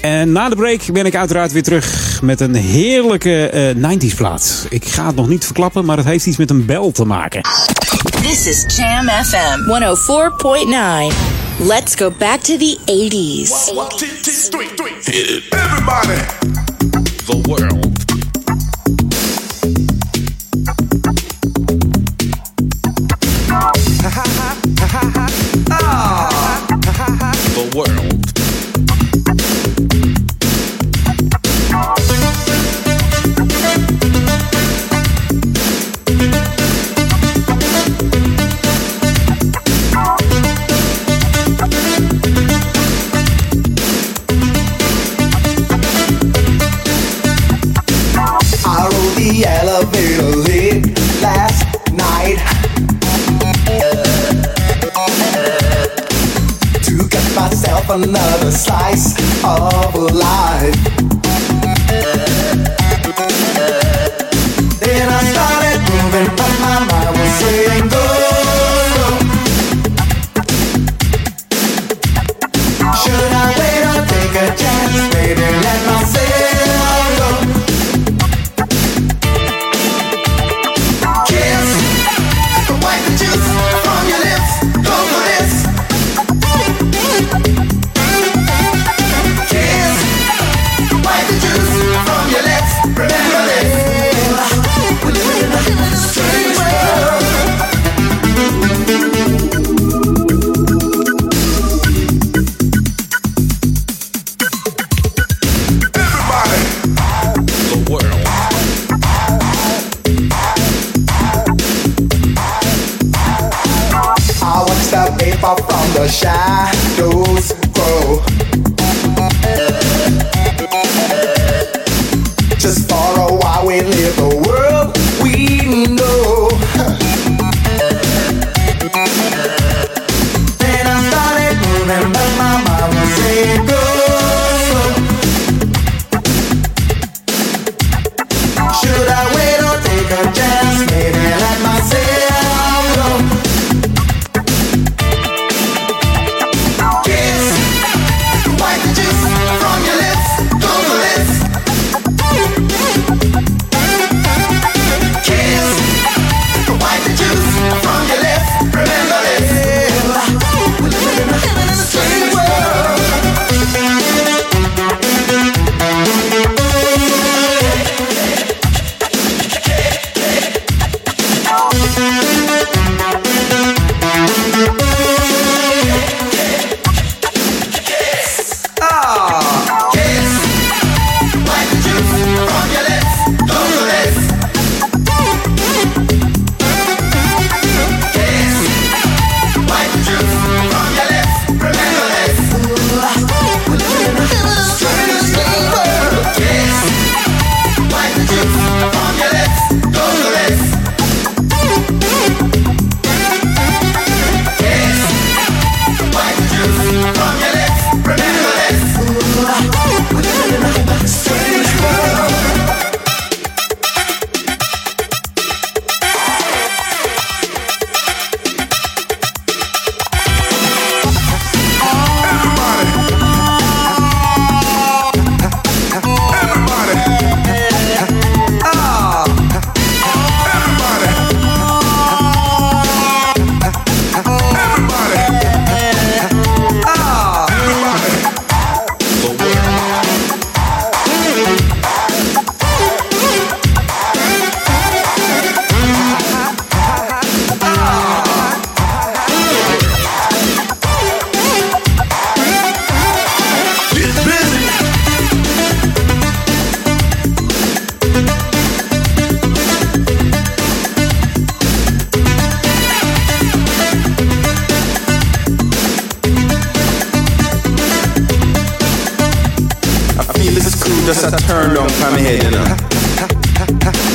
[0.00, 4.66] En na de break ben ik uiteraard weer terug met een heerlijke eh, 90s plaat.
[4.70, 7.42] Ik ga het nog niet verklappen, maar het heeft iets met een bel te maken.
[8.22, 9.58] This is Jam FM
[11.28, 11.39] 104.9.
[11.60, 13.68] Let's go back to the 80s.
[15.52, 16.16] Everybody.
[17.26, 17.89] The world.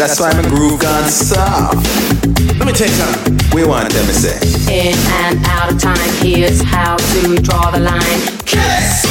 [0.06, 1.82] That's why my groove gone soft.
[2.60, 3.40] Let me tell you something.
[3.56, 4.38] We want them to say.
[4.70, 8.22] In and out of time, here's how to draw the line.
[8.46, 9.02] Kiss!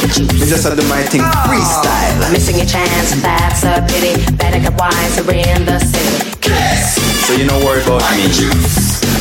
[0.00, 0.32] The juice.
[0.32, 2.32] We just to do my thing freestyle.
[2.32, 4.16] Missing a chance, that's a pity.
[4.36, 6.32] Better get wiser in the city.
[6.40, 6.96] Kiss!
[7.26, 8.24] So you don't worry about me.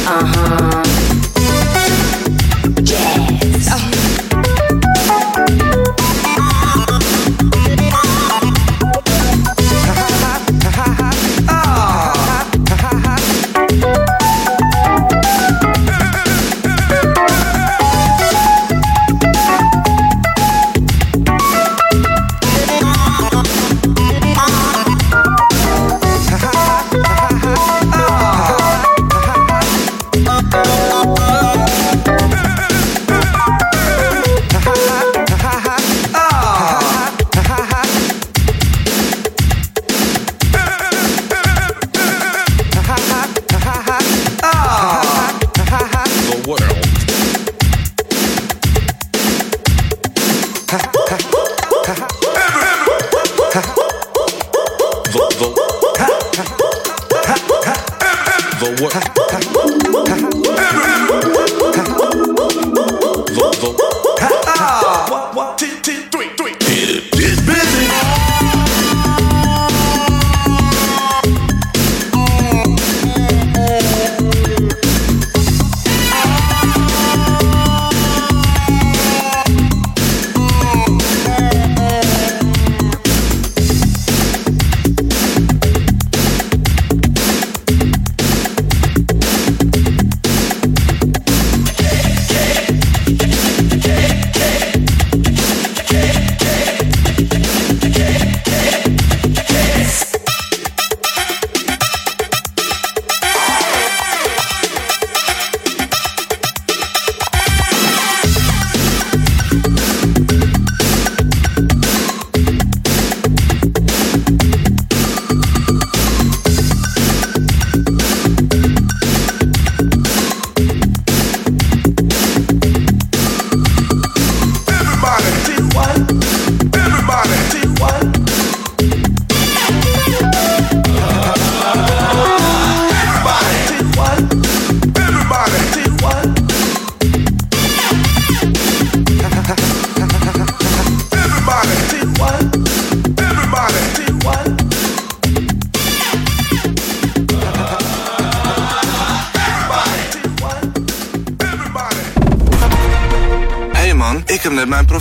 [0.08, 1.05] Uh huh.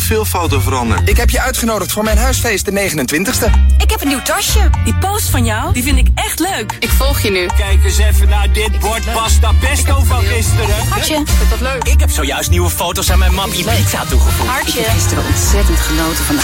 [0.06, 1.08] Profielfoto veranderd.
[1.08, 3.50] Ik heb je uitgenodigd voor mijn huisfeest de 29ste.
[3.78, 4.70] Ik heb een nieuw tasje.
[4.84, 6.76] Die post van jou, die vind ik echt leuk.
[6.80, 7.46] Ik volg je nu.
[7.46, 10.88] Kijk eens even naar dit bord pasta pesto van gisteren.
[10.88, 11.84] Hartje, vind dat leuk?
[11.84, 14.48] Ik heb zojuist nieuwe foto's aan mijn mappie pizza toegevoegd.
[14.48, 14.80] Hartje.
[14.80, 16.42] Ik heb gisteren ontzettend genoten van de...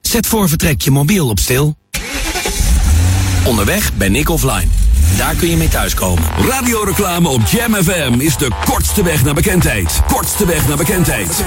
[0.00, 1.76] Zet voor vertrek je mobiel op stil.
[3.44, 4.81] Onderweg ben ik offline.
[5.16, 6.24] Daar kun je mee thuiskomen.
[6.48, 10.00] Radioreclame op Jam FM is de kortste weg naar bekendheid.
[10.06, 11.42] Kortste weg naar bekendheid.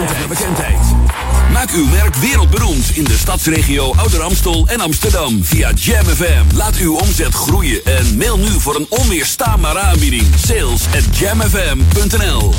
[1.52, 6.56] Maak uw merk wereldberoemd in de stadsregio Ouder Amstel en Amsterdam via Jam FM.
[6.56, 10.24] Laat uw omzet groeien en mail nu voor een onweerstaanbare aanbieding.
[10.48, 12.54] Sales at jamfm.nl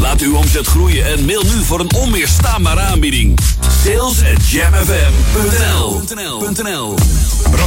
[0.00, 3.38] Laat uw omzet groeien en mail nu voor een onweerstaanbare aanbieding.
[3.84, 6.00] Sales at jamfm.nl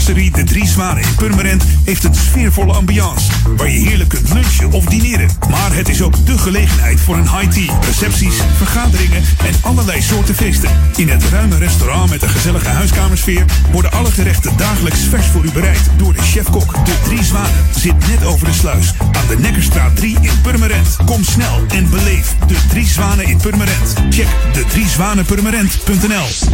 [0.04, 3.32] De Drie Zwanen in Purmerend heeft een sfeervolle ambiance.
[3.58, 5.30] Waar je heerlijk kunt lunchen of dineren.
[5.50, 10.36] Maar het is ook de gelegenheid voor een high tea, recepties, vergaderingen en allerlei soorten
[10.36, 10.70] feesten.
[10.96, 15.52] In het ruime restaurant met een gezellige huiskamersfeer worden alle gerechten dagelijks vers voor u
[15.52, 16.86] bereid door de chef-kok.
[16.86, 20.96] De Drie Zwanen zit net over de sluis aan de Nekkerstraat 3 in Purmerend.
[21.06, 23.94] Kom snel en beleef de Drie Zwanen in Purmerend.
[24.10, 26.54] Check de driezwanenpurmerend.nl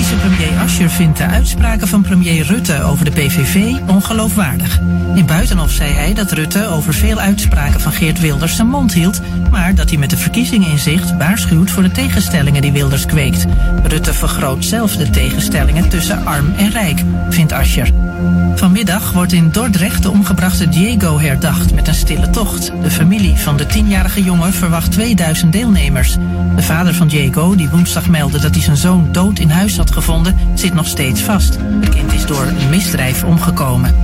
[0.00, 4.80] Vicepremier Ascher vindt de uitspraken van premier Rutte over de PVV ongeloofwaardig.
[5.14, 9.20] In Buitenhof zei hij dat Rutte over veel uitspraken van Geert Wilders zijn mond hield,
[9.50, 13.46] maar dat hij met de verkiezingen in zicht waarschuwt voor de tegenstellingen die Wilders kweekt.
[13.82, 17.90] Rutte vergroot zelf de tegenstellingen tussen arm en rijk, vindt Ascher.
[18.54, 22.72] Vanmiddag wordt in Dordrecht de omgebrachte Diego herdacht met een stille tocht.
[22.82, 26.16] De familie van de tienjarige jongen verwacht 2000 deelnemers.
[26.56, 29.78] De vader van Diego, die woensdag meldde dat hij zijn zoon dood in huis huis
[29.92, 31.58] gevonden, zit nog steeds vast.
[31.80, 33.94] Het kind is door een misdrijf omgekomen.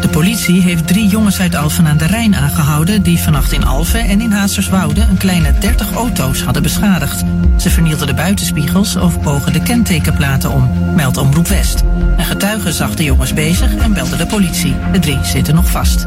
[0.00, 3.02] De politie heeft drie jongens uit Alphen aan de Rijn aangehouden...
[3.02, 7.24] die vannacht in Alphen en in Hazerswoude een kleine 30 auto's hadden beschadigd.
[7.56, 11.82] Ze vernielden de buitenspiegels of bogen de kentekenplaten om, meldt Omroep West.
[12.16, 14.74] Een getuige zag de jongens bezig en belde de politie.
[14.92, 16.06] De drie zitten nog vast.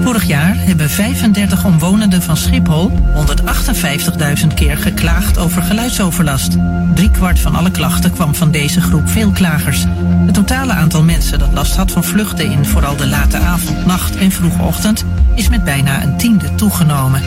[0.00, 2.90] Vorig jaar hebben 35 omwonenden van Schiphol
[4.40, 6.56] 158.000 keer geklaagd over geluidsoverlast.
[6.94, 9.84] Driekwart van alle klachten kwam van deze groep veelklagers.
[10.26, 14.16] Het totale aantal mensen dat last had van vluchten in vooral de late avond, nacht
[14.16, 15.04] en vroege ochtend
[15.38, 17.22] is met bijna een tiende toegenomen.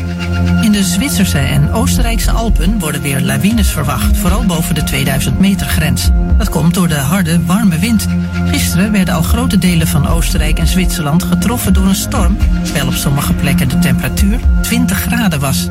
[0.61, 5.67] In de Zwitserse en Oostenrijkse Alpen worden weer lawines verwacht, vooral boven de 2000 meter
[5.67, 6.09] grens.
[6.37, 8.07] Dat komt door de harde, warme wind.
[8.45, 12.93] Gisteren werden al grote delen van Oostenrijk en Zwitserland getroffen door een storm, terwijl op
[12.93, 15.67] sommige plekken de temperatuur 20 graden was.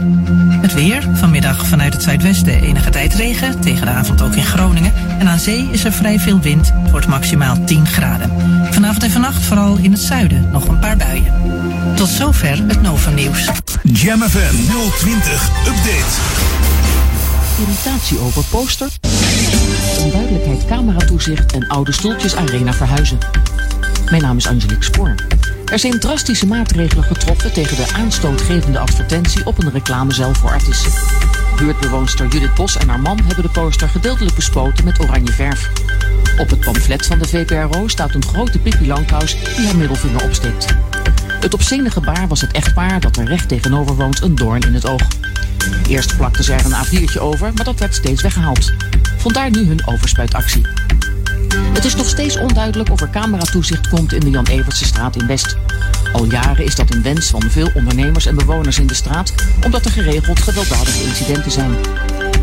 [0.60, 4.92] Het weer, vanmiddag vanuit het zuidwesten enige tijd regen, tegen de avond ook in Groningen.
[5.18, 8.30] En aan zee is er vrij veel wind, het wordt maximaal 10 graden.
[8.70, 11.32] Vanavond en vannacht vooral in het zuiden nog een paar buien.
[11.96, 13.50] Tot zover het Nova Nieuws.
[13.82, 14.54] Jam FM
[14.98, 16.04] 020 Update.
[17.58, 18.88] Irritatie over poster.
[20.02, 23.18] Onduidelijkheid cameratoezicht en oude stoeltjes arena verhuizen.
[24.10, 25.14] Mijn naam is Angelique Spoor.
[25.70, 30.92] Er zijn drastische maatregelen getroffen tegen de aanstootgevende advertentie op een reclamecel voor artiesten.
[31.56, 35.70] Buurtbewoonster Judith Bos en haar man hebben de poster gedeeltelijk bespoten met oranje verf.
[36.38, 40.66] Op het pamflet van de VPRO staat een grote Pippi Langkous die haar middelvinger opsteekt.
[41.40, 44.86] Het opziende gebaar was het echtpaar dat er recht tegenover woont een doorn in het
[44.86, 45.02] oog.
[45.88, 48.72] Eerst plakten ze er een A4'tje over, maar dat werd steeds weggehaald.
[49.16, 50.62] Vandaar nu hun overspuitactie.
[51.72, 55.26] Het is nog steeds onduidelijk of er cameratoezicht komt in de Jan Evertse straat in
[55.26, 55.56] West.
[56.12, 59.34] Al jaren is dat een wens van veel ondernemers en bewoners in de straat,
[59.64, 61.76] omdat er geregeld gewelddadige incidenten zijn.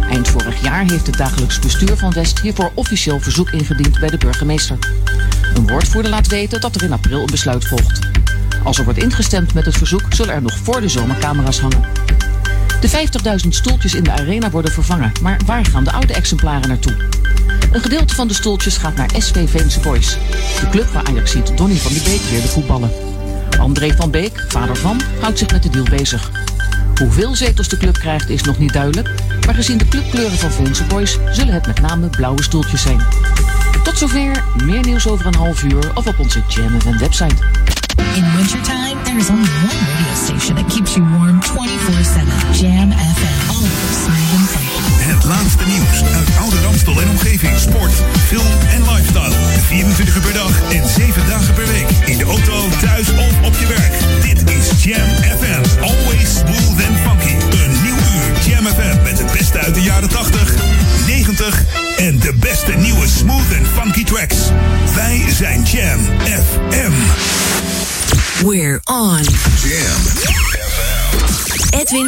[0.09, 4.17] Eind vorig jaar heeft het dagelijks bestuur van West hiervoor officieel verzoek ingediend bij de
[4.17, 4.77] burgemeester.
[5.53, 7.99] Een woordvoerder laat weten dat er in april een besluit volgt.
[8.63, 11.83] Als er wordt ingestemd met het verzoek, zullen er nog voor de zomer camera's hangen.
[12.79, 12.89] De
[13.43, 16.95] 50.000 stoeltjes in de arena worden vervangen, maar waar gaan de oude exemplaren naartoe?
[17.71, 20.17] Een gedeelte van de stoeltjes gaat naar SV Veense Boys,
[20.59, 22.91] de club waar Ajaxiet Donny van de Beek leerde voetballen.
[23.59, 26.31] André van Beek, vader van, houdt zich met de deal bezig.
[26.97, 29.09] Hoeveel zetels de club krijgt is nog niet duidelijk,
[29.45, 33.01] maar gezien de clubkleuren van Veense Boys zullen het met name blauwe stoeltjes zijn.
[33.83, 37.35] Tot zover, meer nieuws over een half uur of op onze Jam FM website.
[38.15, 38.96] In wintertime,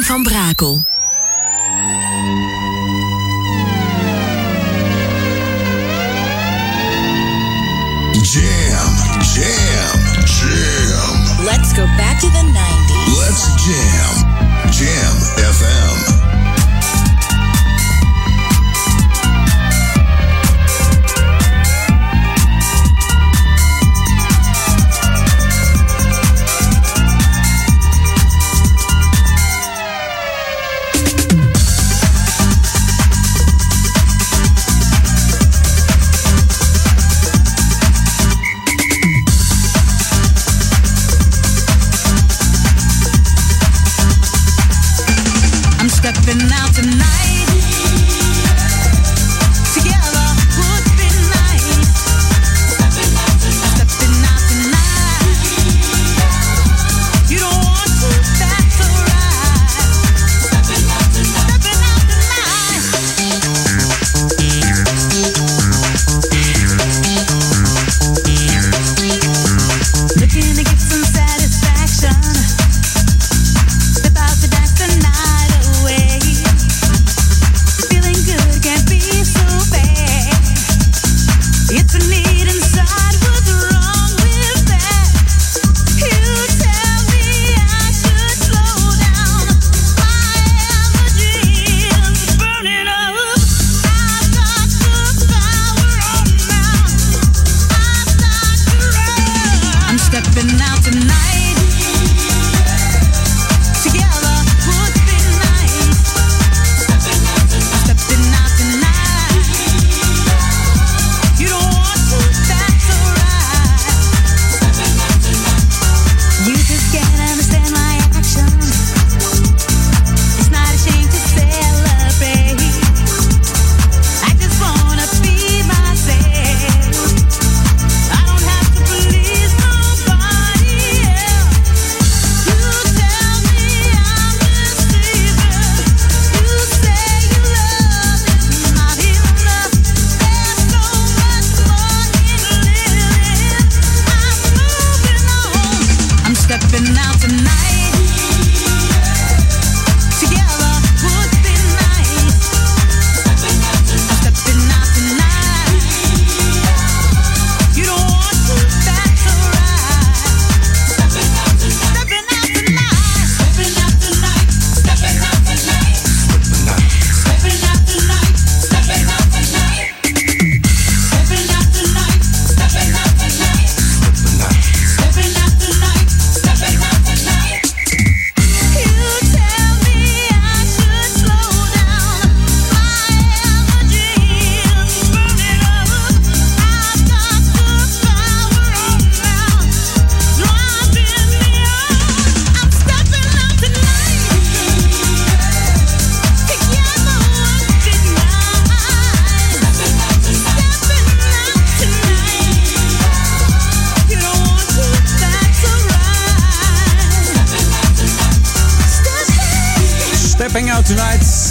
[0.00, 0.82] Edwin van Brakel.
[8.22, 11.44] Jam, jam, jam.
[11.44, 13.18] Let's go back to the 90s.
[13.18, 13.99] Let's jam.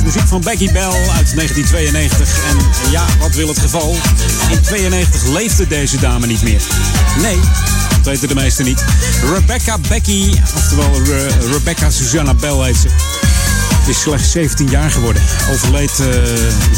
[0.03, 2.27] Muziek van Becky Bell uit 1992.
[2.49, 2.57] En
[2.91, 3.95] ja, wat wil het geval?
[4.51, 6.61] In 92 leefde deze dame niet meer.
[7.21, 7.39] Nee,
[7.95, 8.83] dat weten de meesten niet.
[9.33, 12.87] Rebecca Becky, oftewel Re- Rebecca Susanna Bell heet ze.
[13.87, 15.21] Is slechts 17 jaar geworden.
[15.51, 16.05] Overleed eh,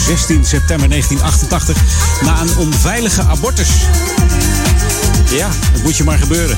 [0.08, 1.78] 16 september 1988
[2.22, 3.70] na een onveilige abortus.
[5.30, 6.58] Ja, dat moet je maar gebeuren.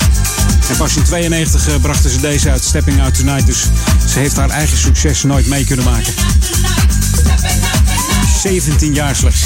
[0.70, 3.46] En pas in 92 eh, brachten ze deze uit, Stepping Out Tonight.
[3.46, 3.62] Dus
[4.08, 6.14] ze heeft haar eigen succes nooit mee kunnen maken.
[8.42, 9.42] 17 jaar slechts.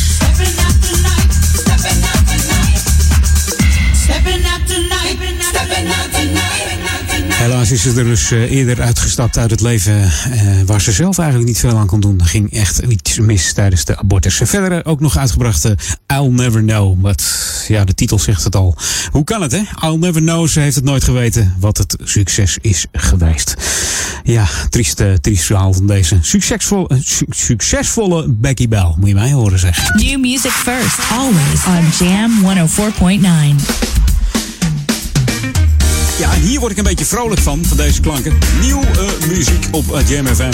[7.38, 10.12] Helaas is ze er dus eh, eerder uitgestapt uit het leven eh,
[10.66, 12.20] waar ze zelf eigenlijk niet veel aan kon doen.
[12.20, 14.42] Er ging echt iets mis tijdens de abortus.
[14.44, 15.72] Verder ook nog uitgebracht eh,
[16.08, 17.02] I'll Never Know.
[17.02, 17.24] Wat,
[17.68, 18.76] ja, de titel zegt het al.
[19.12, 19.62] Hoe kan het, hè?
[19.88, 20.48] I'll Never Know.
[20.48, 23.56] Ze heeft het nooit geweten wat het succes is geweest.
[24.24, 26.22] Ja, triest, eh, triest verhaal van deze eh,
[27.02, 28.94] su- succesvolle Becky Bell.
[28.98, 30.06] Moet je mij horen zeggen.
[30.06, 33.97] New music first, always on Jam 104.9.
[36.18, 38.38] Ja, en hier word ik een beetje vrolijk van, van deze klanken.
[38.62, 40.52] Nieuw eh, muziek op eh, Jam FM.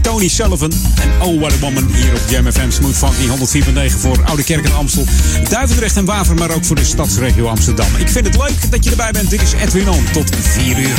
[0.00, 2.70] Tony Sullivan en Oh What Woman hier op Jam FM.
[2.70, 3.26] Smooth Funky
[3.90, 5.04] 104.9 voor Oude Kerk en Amstel.
[5.48, 7.86] Duivendrecht en Waver, maar ook voor de stadsregio Amsterdam.
[7.98, 9.30] Ik vind het leuk dat je erbij bent.
[9.30, 10.04] Dit is Edwin On.
[10.12, 10.94] Tot 4 uur.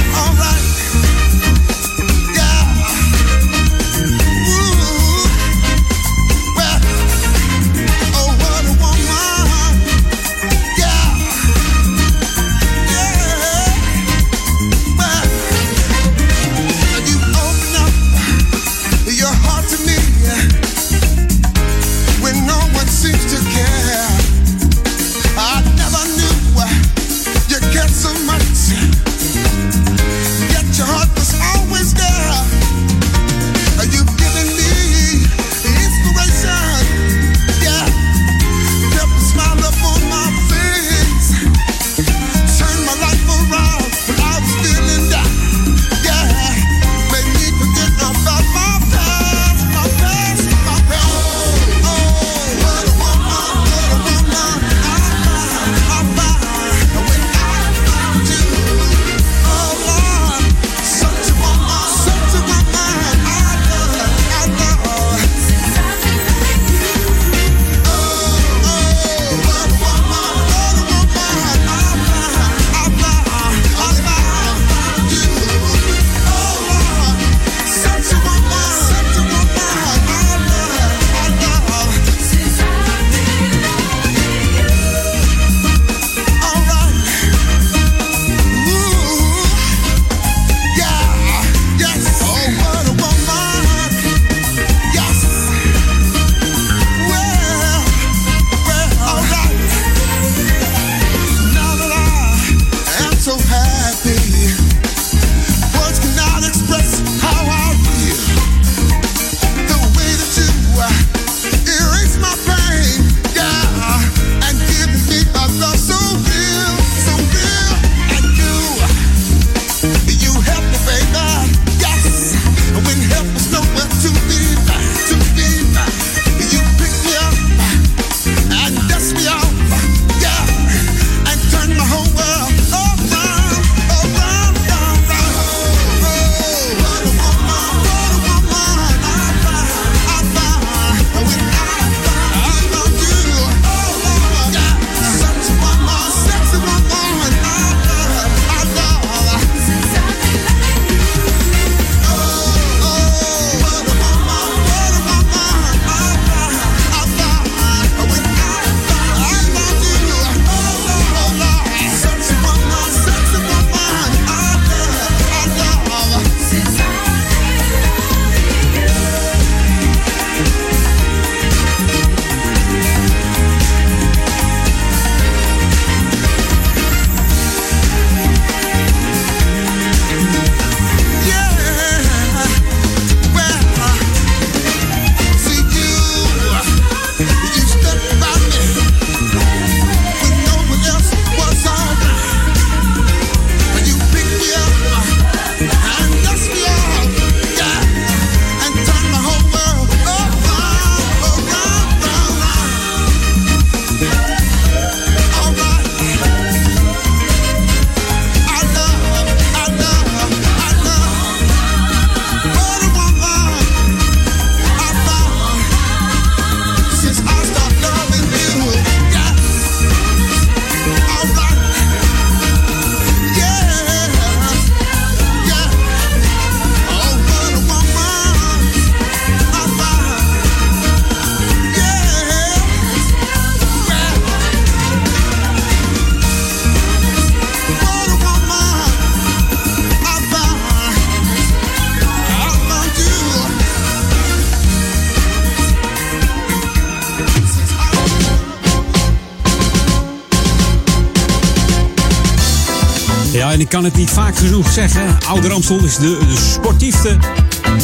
[253.75, 255.17] Kan het niet vaak genoeg zeggen.
[255.27, 257.17] Oude Ramstel is de, de sportiefste,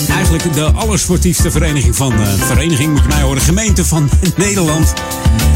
[0.10, 4.94] eigenlijk de allersportiefste vereniging van, eh, vereniging moet je mij horen, gemeente van Nederland.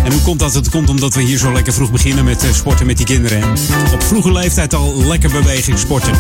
[0.06, 0.54] En hoe komt dat?
[0.54, 3.50] Het komt omdat we hier zo lekker vroeg beginnen met eh, sporten met die kinderen.
[3.94, 6.14] Op vroege leeftijd al lekker beweging sporten.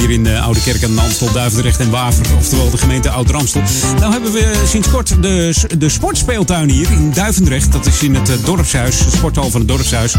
[0.00, 3.62] Hier in de Oude Kerk aan Amstel, Duivendrecht en Waver, oftewel de gemeente Oud-Ramstel.
[3.98, 7.72] Nou hebben we sinds kort de, de sportspeeltuin hier in Duivendrecht.
[7.72, 10.12] Dat is in het eh, dorpshuis, de sporthal van het dorpshuis.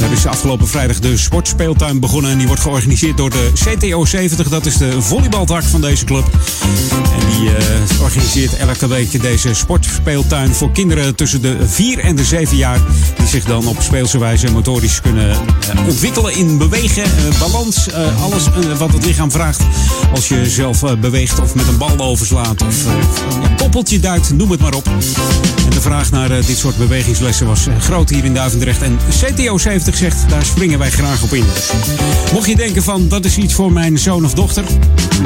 [0.00, 2.30] Daar is afgelopen vrijdag de sportspeeltuin begonnen.
[2.30, 4.48] En die wordt georganiseerd door de CTO 70.
[4.48, 6.24] Dat is de volleybaltak van deze club.
[7.20, 12.24] En die eh, organiseert elke week deze sportspeeltuin voor kinderen tussen de 4 en de
[12.24, 12.80] 7 jaar.
[13.16, 17.88] Die zich dan op speelse wijze motorisch kunnen eh, ontwikkelen in bewegen, eh, balans.
[17.88, 18.44] eh, alles
[18.78, 19.62] wat het lichaam vraagt.
[20.14, 24.60] Als je zelf beweegt of met een bal overslaat of een koppeltje duikt, noem het
[24.60, 24.86] maar op.
[25.64, 28.82] En de vraag naar dit soort bewegingslessen was groot hier in Duivendrecht.
[28.82, 31.44] En CTO 70 zegt, daar springen wij graag op in.
[32.32, 34.64] Mocht je denken van, dat is iets voor mijn zoon of dochter.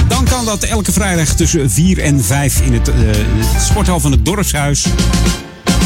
[0.08, 2.90] Dan kan dat elke vrijdag tussen 4 en 5 in het
[3.60, 4.86] sporthal van het dorpshuis.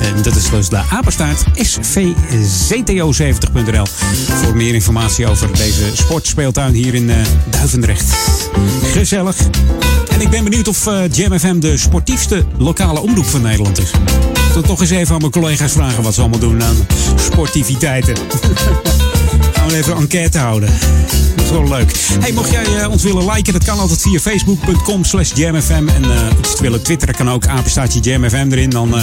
[0.00, 3.86] En dat is dus de apenstaart svzto70.nl.
[4.42, 7.16] Voor meer informatie over deze sportspeeltuin hier in eh,
[7.50, 8.14] Duivendrecht.
[8.92, 9.36] Gezellig.
[10.10, 13.90] En ik ben benieuwd of eh, Jam FM de sportiefste lokale omroep van Nederland is.
[14.52, 16.86] Zal toch eens even aan mijn collega's vragen wat ze allemaal doen aan
[17.16, 18.16] sportiviteiten.
[19.52, 20.72] Gaan we even een enquête houden.
[21.50, 21.92] Wel leuk.
[22.20, 25.88] Hey, mocht jij eh, ons willen liken, dat kan altijd via facebook.com slash jamfm.
[25.88, 28.70] En eh als je willen twitteren, kan ook apenstaartje jamfm erin.
[28.70, 29.02] Dan eh,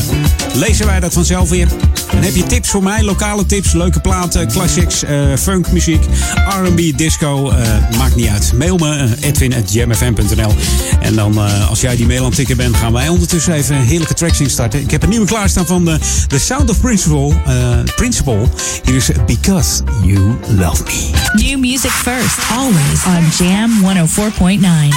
[0.53, 1.67] lezen wij dat vanzelf weer.
[2.11, 6.03] En heb je tips voor mij, lokale tips, leuke platen, classics, eh funkmuziek,
[6.63, 7.67] R&B, disco, eh,
[7.97, 8.51] maakt niet uit.
[8.57, 10.55] Mail me, eh, edwin.jamfm.nl.
[10.99, 13.75] En dan, eh, als jij die mail aan het tikken bent, gaan wij ondertussen even
[13.75, 14.79] heerlijke tracks instarten.
[14.81, 15.97] Ik heb een nieuwe klaarstaan van de,
[16.27, 17.33] The Sound of Principle.
[17.45, 17.55] eh,
[17.95, 18.39] Principle.
[18.83, 21.09] Hier is Because You Love Me.
[21.33, 24.95] New music first, always on Jam 104.9.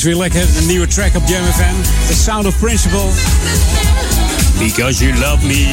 [0.00, 0.56] is weer lekker.
[0.56, 1.74] Een nieuwe track op Jam FM.
[2.06, 3.08] The Sound of Principle.
[4.58, 5.66] Because you love me.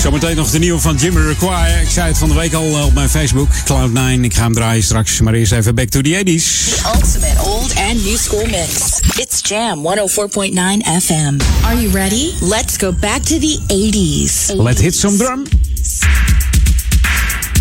[0.00, 1.80] Zometeen nog de nieuwe van Jimmy Require.
[1.80, 3.48] Ik zei het van de week al eh, op mijn Facebook.
[3.48, 4.20] Cloud9.
[4.20, 5.20] Ik ga hem draaien straks.
[5.20, 6.84] Maar eerst even back to the 80s.
[6.94, 9.00] Ultimate old and new school mix.
[9.16, 11.36] It's Jam 104.9 FM.
[11.64, 12.32] Are you ready?
[12.40, 14.56] Let's go back to the 80s.
[14.56, 15.42] Let hit some drum.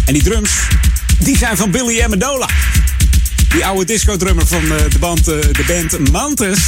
[0.06, 0.52] En die drums,
[1.20, 2.48] die zijn van Billy Amendola.
[3.50, 6.60] Die oude disco-drummer van eh, de, band, eh, de band Mantis.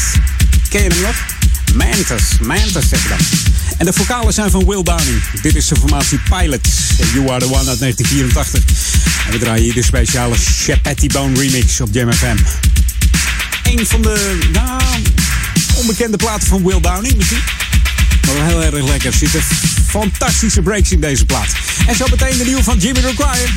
[0.70, 1.16] Ken je hem nog?
[1.74, 3.18] Mantis, Mantis zeg je dan.
[3.78, 5.22] En de vocalen zijn van Will Downing.
[5.42, 6.70] Dit is de formatie Pilots.
[7.14, 8.64] You Are The One uit 1984.
[9.26, 12.38] En we draaien hier de speciale Chapati Bone remix op Jam FM.
[13.64, 14.82] Een van de, nou,
[15.76, 17.42] onbekende platen van Will Downing misschien.
[18.26, 19.12] Maar wel heel erg lekker.
[19.12, 19.42] Er zitten
[19.88, 21.50] fantastische breaks in deze plaat.
[21.88, 23.50] En zo meteen de nieuwe van Jimmy Require.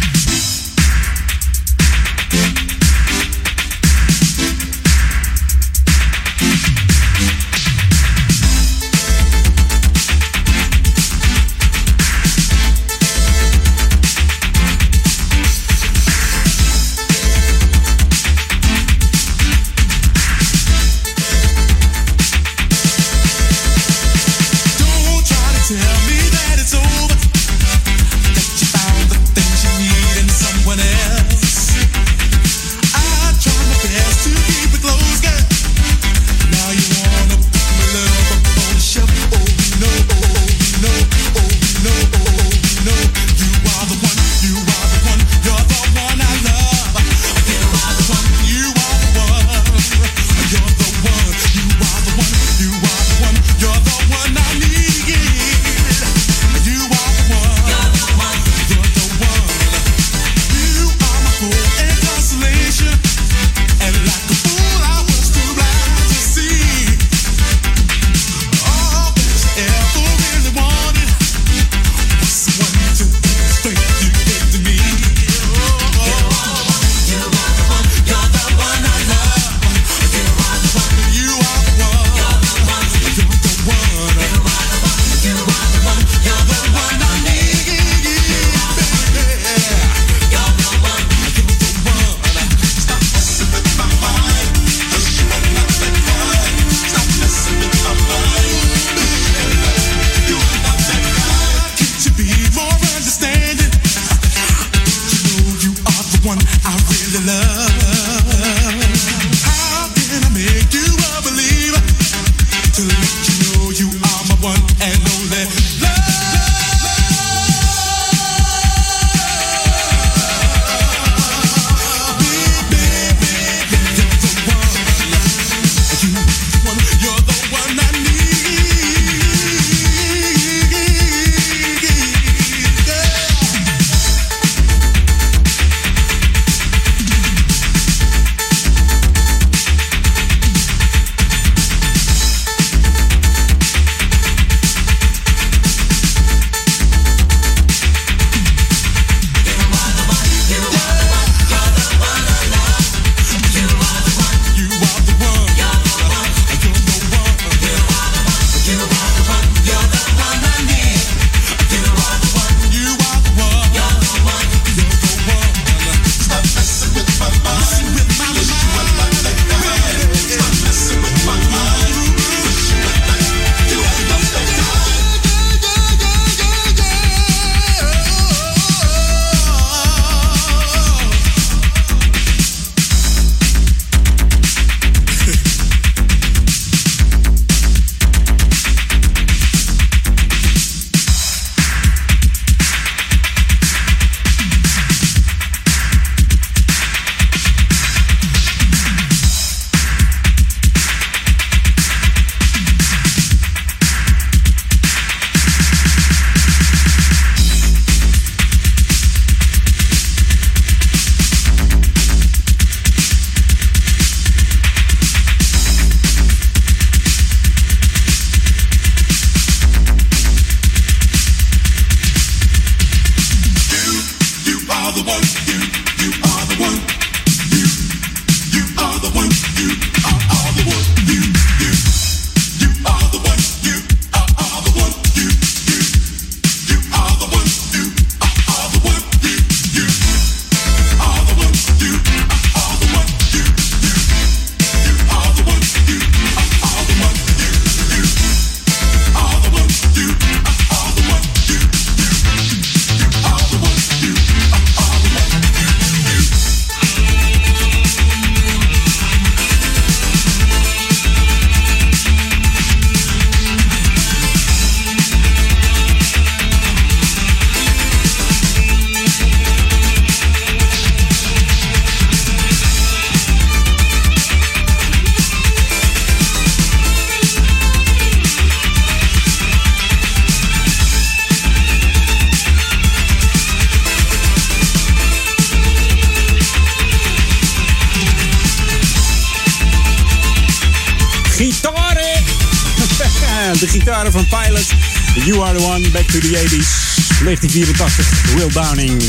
[297.40, 299.02] 1984, Will Downing.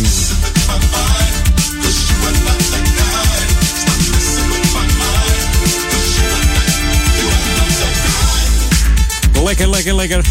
[9.44, 10.26] Lekker, lekker, lekker.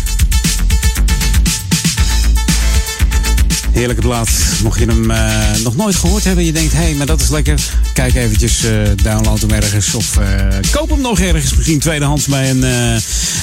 [3.72, 4.30] Heerlijke plaat.
[4.62, 7.28] Mocht je hem eh, nog nooit gehoord hebben, je denkt, hé, hey, maar dat is
[7.28, 7.60] lekker.
[7.92, 8.70] Kijk eventjes, eh,
[9.02, 11.54] download hem ergens of eh, koop hem nog ergens.
[11.54, 12.60] Misschien tweedehands bij een,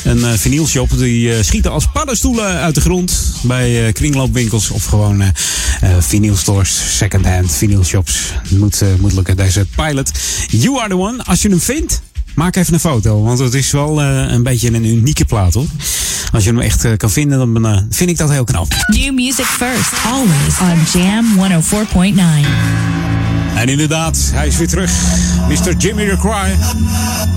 [0.03, 0.97] een eh, vinylshop.
[0.97, 5.23] Die eh, schieten als paddenstoelen uit de grond bij eh, kringloopwinkels of gewoon
[5.99, 8.33] vinylstores, secondhand vinylshops.
[8.49, 10.11] Moet, moet lukken, deze Pilot.
[10.47, 11.23] You are the one.
[11.23, 12.01] Als je hem vindt,
[12.35, 13.23] maak even een foto.
[13.23, 15.65] Want het is wel een beetje een unieke plaat hoor.
[16.31, 18.67] Als je hem echt kan vinden, dan vind ik dat heel knap.
[18.87, 22.81] New music first, always on Jam 104.9.
[23.55, 24.91] En inderdaad, hij is weer terug.
[25.47, 25.75] Mr.
[25.77, 26.57] Jimmy the Cry.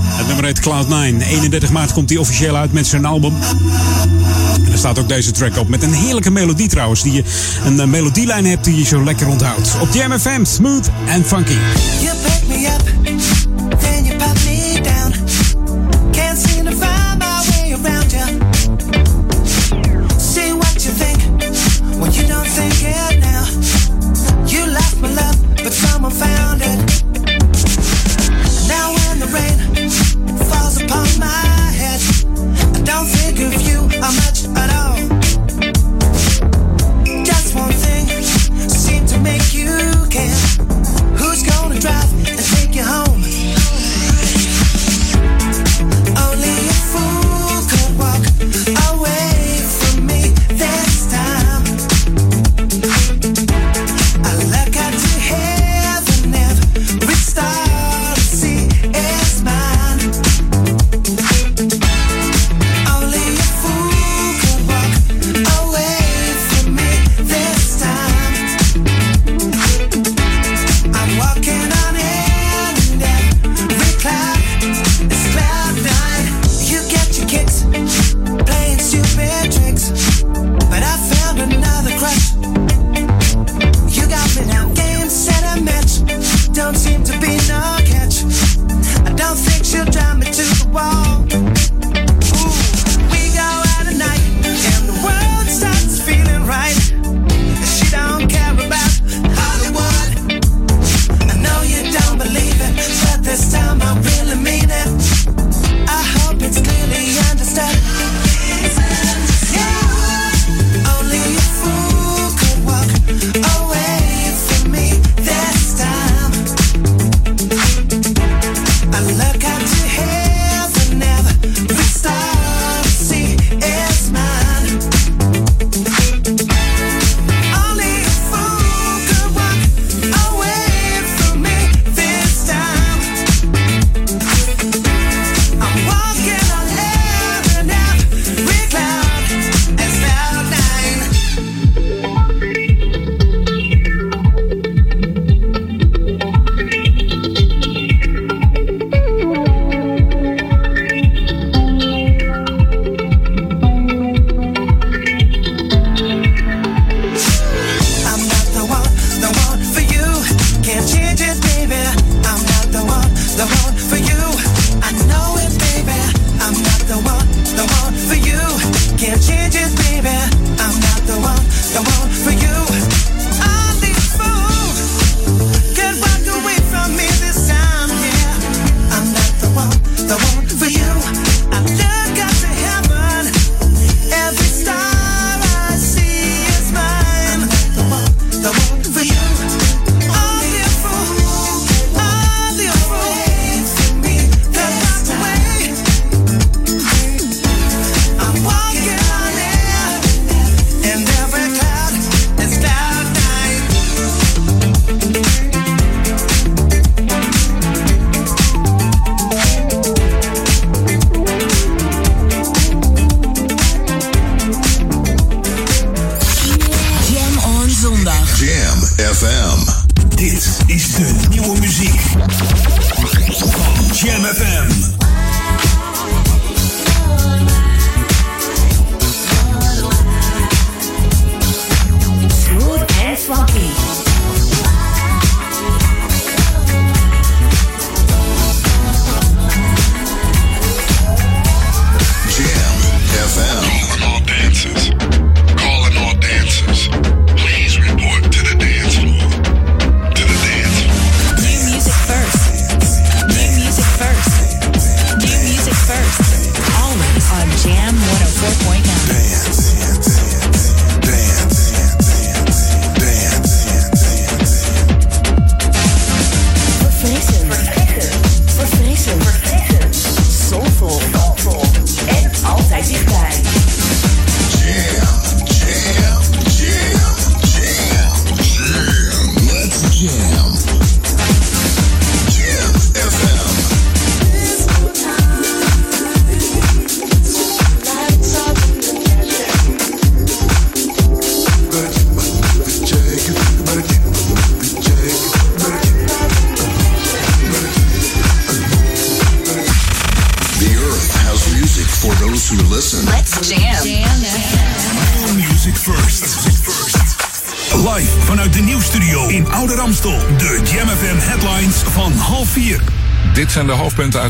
[0.06, 1.26] Het nummer heet Cloud9.
[1.28, 3.34] 31 maart komt hij officieel uit met zijn album.
[4.64, 5.68] En er staat ook deze track op.
[5.68, 7.02] Met een heerlijke melodie trouwens.
[7.02, 7.22] Die je,
[7.64, 9.76] een eh, melodielijn hebt die je zo lekker onthoudt.
[9.80, 11.56] Op Jam FM, smooth and funky.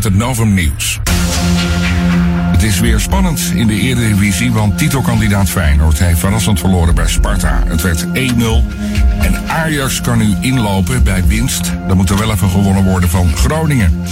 [0.05, 1.01] Het Novum Nieuws.
[2.52, 7.62] Het is weer spannend in de Eredivisie, want titelkandidaat Feyenoord heeft verrassend verloren bij Sparta.
[7.66, 8.10] Het werd 1-0
[9.18, 11.72] en Ajax kan nu inlopen bij winst.
[11.89, 14.02] Dan moet er wel even gewonnen worden van Groningen.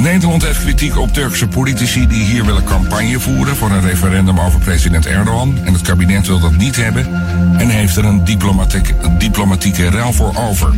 [0.00, 4.60] Nederland heeft kritiek op Turkse politici die hier willen campagne voeren voor een referendum over
[4.60, 5.58] president Erdogan.
[5.64, 7.06] En het kabinet wil dat niet hebben
[7.58, 10.74] en heeft er een diplomatiek, diplomatieke ruil voor over.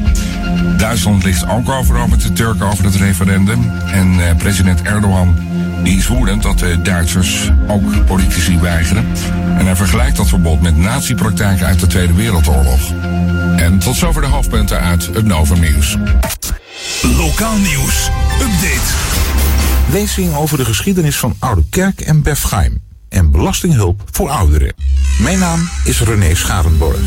[0.77, 3.71] Duitsland ligt ook overal met de Turken over het referendum.
[3.87, 5.35] En eh, president Erdogan
[5.83, 9.07] die is woedend dat de Duitsers ook politici weigeren.
[9.59, 12.81] En hij vergelijkt dat verbod met nazi-praktijken uit de Tweede Wereldoorlog.
[13.57, 15.97] En tot zover de hoofdpunten uit het Novum Nieuws.
[17.03, 18.11] Lokaal nieuws.
[18.41, 19.12] Update.
[19.93, 22.83] Lezing over de geschiedenis van Oude Kerk en Befgeim.
[23.09, 24.75] En belastinghulp voor ouderen.
[25.21, 26.99] Mijn naam is René Scharenborg.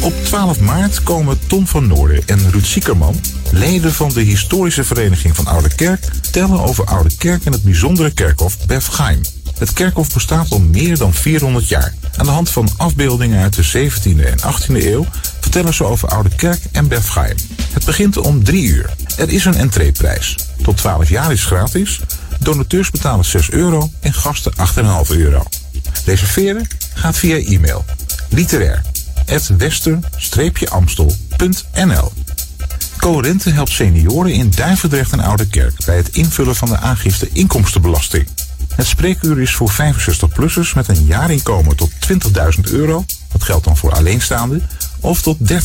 [0.00, 3.20] Op 12 maart komen Tom van Noorden en Ruud Ziekerman,
[3.50, 8.10] leden van de historische vereniging van Oude Kerk, tellen over Oude Kerk en het bijzondere
[8.10, 9.20] kerkhof Befgeim.
[9.58, 11.94] Het kerkhof bestaat al meer dan 400 jaar.
[12.16, 15.06] Aan de hand van afbeeldingen uit de 17e en 18e eeuw
[15.40, 17.36] vertellen ze over Oude Kerk en Befgeim.
[17.72, 18.94] Het begint om 3 uur.
[19.16, 20.36] Er is een entreeprijs.
[20.62, 22.00] Tot 12 jaar is gratis.
[22.42, 24.58] Donateurs betalen 6 euro en gasten 8,5
[25.08, 25.42] euro.
[26.04, 27.84] Reserveren gaat via e-mail.
[28.28, 28.82] Literair.
[29.58, 32.12] western-amstel.nl
[32.96, 38.28] Coherente helpt senioren in Duivendrecht en Oude Kerk bij het invullen van de aangifte inkomstenbelasting.
[38.74, 41.98] Het spreekuur is voor 65-plussers met een jaarinkomen tot 20.000
[42.62, 43.04] euro.
[43.32, 44.68] Dat geldt dan voor alleenstaanden.
[45.00, 45.56] Of tot 30.000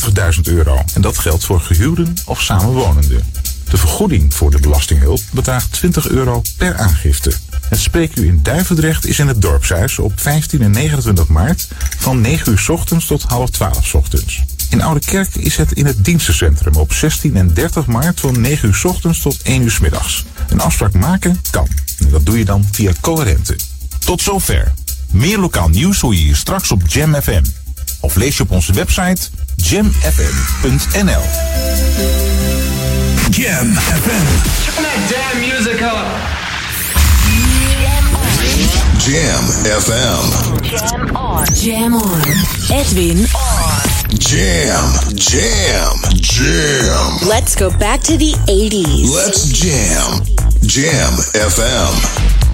[0.42, 0.82] euro.
[0.94, 3.24] En dat geldt voor gehuwden of samenwonenden.
[3.70, 7.32] De vergoeding voor de belastinghulp bedraagt 20 euro per aangifte.
[7.68, 11.68] Het spreekuur in Duivendrecht is in het dorpshuis op 15 en 29 maart
[11.98, 14.42] van 9 uur ochtends tot half 12 's ochtends.
[14.70, 18.68] In Oude Kerk is het in het dienstencentrum op 16 en 30 maart van 9
[18.68, 20.24] uur ochtends tot 1 uur middags.
[20.48, 21.68] Een afspraak maken kan.
[21.98, 23.56] En dat doe je dan via Coherente.
[23.98, 24.72] Tot zover.
[25.10, 27.44] Meer lokaal nieuws hoor je hier straks op Jam FM.
[28.00, 29.20] Of lees je op onze website
[29.56, 31.22] jamfm.nl.
[33.30, 34.26] Jam FM.
[34.64, 36.08] Turn that damn music up.
[38.98, 40.24] Jam FM.
[40.64, 41.46] Jam on.
[41.54, 42.20] Jam on.
[42.72, 43.80] Edwin on.
[44.18, 47.28] Jam, jam, jam.
[47.28, 49.14] Let's go back to the 80s.
[49.14, 50.24] Let's jam.
[50.66, 52.47] Jam FM.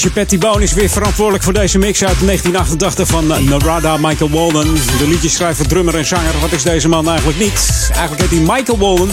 [0.00, 4.30] En Chapetti Bone is weer verantwoordelijk voor deze mix uit 1988 van eh, Narada Michael
[4.30, 4.74] Walden.
[4.74, 6.40] De liedjeschrijver, drummer en zanger.
[6.40, 7.88] Wat is deze man eigenlijk niet?
[7.92, 9.08] Eigenlijk heet hij Michael Walden.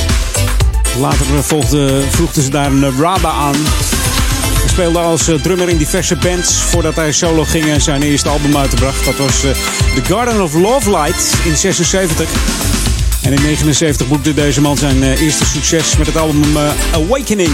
[0.99, 3.55] Later eh, volgde, voegden ze daar Narada aan.
[4.59, 8.29] Hij speelde als eh, drummer in diverse bands voordat hij solo ging en zijn eerste
[8.29, 9.05] album uitbracht.
[9.05, 12.29] Dat was The Garden of Love Light in 76.
[13.21, 16.43] En in 79 boekte deze man zijn eerste succes met het album
[16.93, 17.51] Awakening.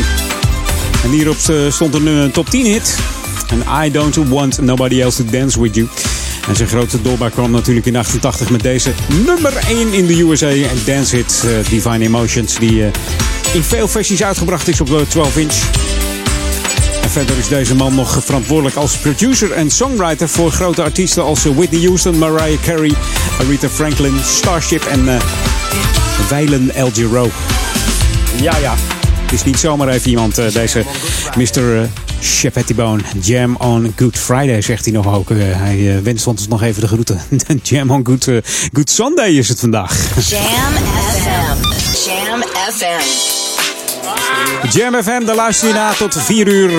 [1.04, 1.38] En hierop
[1.70, 3.13] stond een top 10 hit.
[3.48, 5.88] En I Don't Want Nobody Else to Dance With You.
[6.48, 8.94] En zijn grote doorbraak kwam natuurlijk in 88 met deze
[9.26, 10.52] nummer 1 in de USA.
[10.86, 12.60] Dance hit eh, Divine Emotions.
[12.60, 12.92] Die eh,
[13.54, 15.56] in veel versies uitgebracht is op de 12 inch.
[17.02, 21.46] En verder is deze man nog verantwoordelijk als producer en songwriter voor grote artiesten als
[21.46, 22.94] eh, Whitney Houston, Mariah Carey,
[23.40, 25.22] Aretha Franklin, Starship en uh,
[26.30, 26.90] Weilen L.
[26.94, 27.30] Giro.
[28.42, 29.03] Ja, ja.
[29.34, 30.84] Is niet zomaar even iemand, uh, deze
[31.38, 31.76] Mr.
[31.76, 31.82] Uh,
[32.22, 33.02] Chapetti Bone.
[33.22, 35.30] Jam on Good Friday, zegt hij nog ook.
[35.30, 37.22] Uh, hij wenst ons nog even de groeten.
[37.64, 38.28] Jam on Good,
[38.74, 40.30] Good Sunday is het vandaag.
[40.30, 41.58] Jam FM.
[42.06, 42.42] Jam
[42.72, 43.33] FM.
[44.70, 46.70] Jam FM, daar luister je naar tot 4 uur.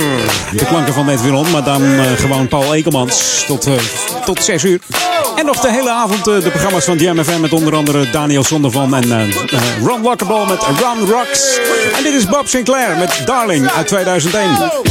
[0.53, 3.75] De klanken van Edwin On, maar dan uh, gewoon Paul Ekelmans tot, uh,
[4.25, 4.81] tot 6 uur.
[5.37, 8.45] En nog de hele avond uh, de programma's van Jam FM met onder andere Daniel
[8.45, 9.33] Zondervan en
[9.83, 11.59] Ron Lockerball met Ron Rocks.
[11.97, 14.83] En dit is Bob Sinclair met Darling uit 2001.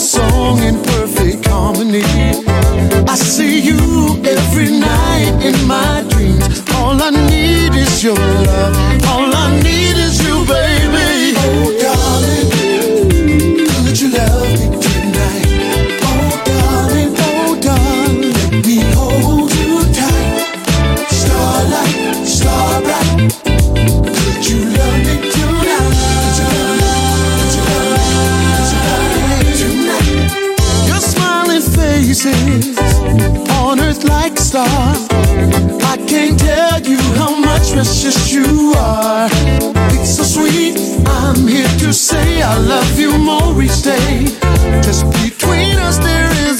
[0.00, 2.02] Song in perfect harmony.
[3.06, 6.62] I see you every night in my dreams.
[6.76, 8.74] All I need is your love.
[9.04, 11.09] All I need is you, baby.
[34.64, 35.08] Stars.
[35.84, 39.28] I can't tell you how much precious you are.
[39.94, 40.76] It's so sweet.
[41.06, 44.26] I'm here to say I love you more each day.
[44.82, 46.59] Just between us there is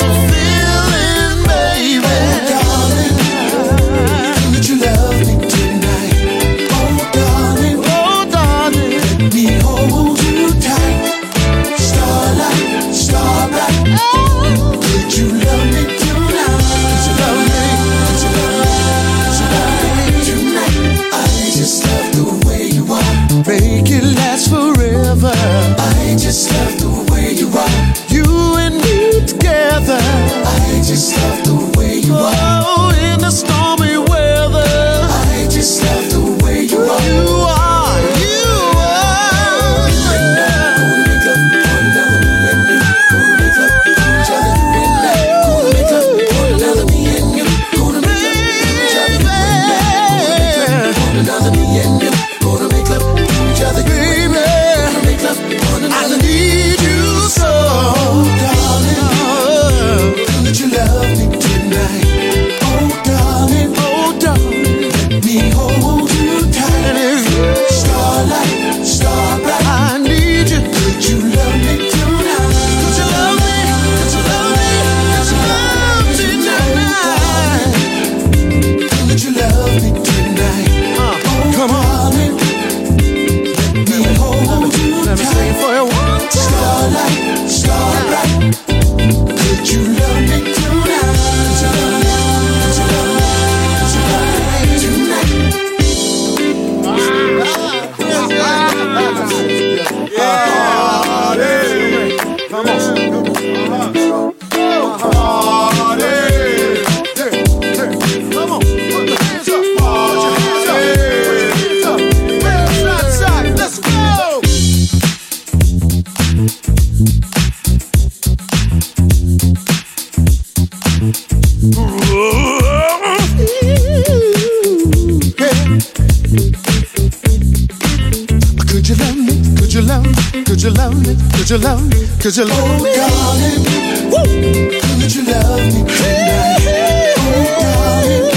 [131.51, 132.07] you love me?
[132.23, 132.95] Cause you love oh.
[132.95, 133.65] Darling,
[134.11, 134.71] Woo!
[135.01, 137.15] could you love me tonight?
[137.19, 138.30] oh, darling.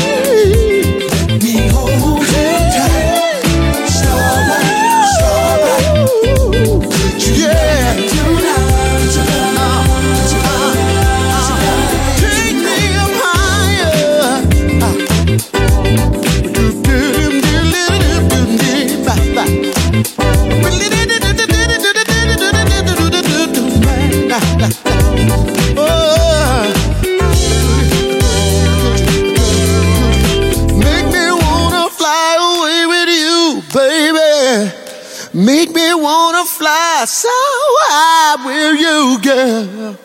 [38.43, 39.97] Where you go,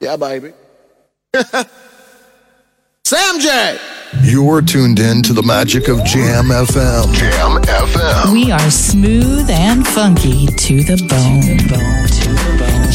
[0.00, 0.52] Yeah, baby.
[3.04, 3.78] Sam J.
[4.22, 7.12] You're tuned in to the magic of Jam FM.
[7.14, 8.32] Jam FM.
[8.32, 11.42] We are smooth and funky to the bone.
[11.42, 12.06] To the bone.
[12.08, 12.92] To the bone.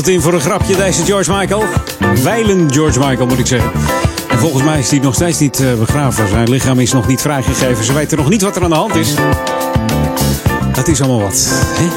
[0.00, 1.64] Altijd in voor een grapje, deze George Michael.
[2.22, 3.70] Wijlen George Michael, moet ik zeggen.
[4.28, 6.28] En volgens mij is hij nog steeds niet eh, begraven.
[6.28, 7.84] Zijn lichaam is nog niet vrijgegeven.
[7.84, 9.14] Ze weten nog niet wat er aan de hand is.
[10.72, 11.48] Dat is allemaal wat.
[11.52, 11.88] Hè?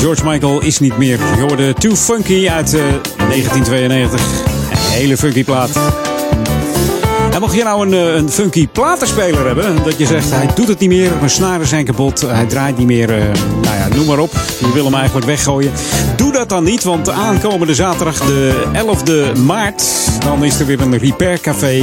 [0.00, 1.18] George Michael is niet meer.
[1.36, 2.80] Je hoorde Too Funky uit eh,
[3.16, 4.20] 1992.
[4.20, 5.70] Een hele funky plaat.
[7.32, 10.68] En mocht je nou een, eh, een funky platenspeler hebben, dat je zegt hij doet
[10.68, 13.24] het niet meer, mijn snaren zijn kapot, hij draait niet meer, eh,
[13.62, 14.32] nou ja, noem maar op.
[14.60, 15.72] Je wil hem eigenlijk weggooien.
[16.16, 19.84] Doe dat dan niet, want aankomende zaterdag, de 11e maart,
[20.24, 21.78] dan is er weer een repair café.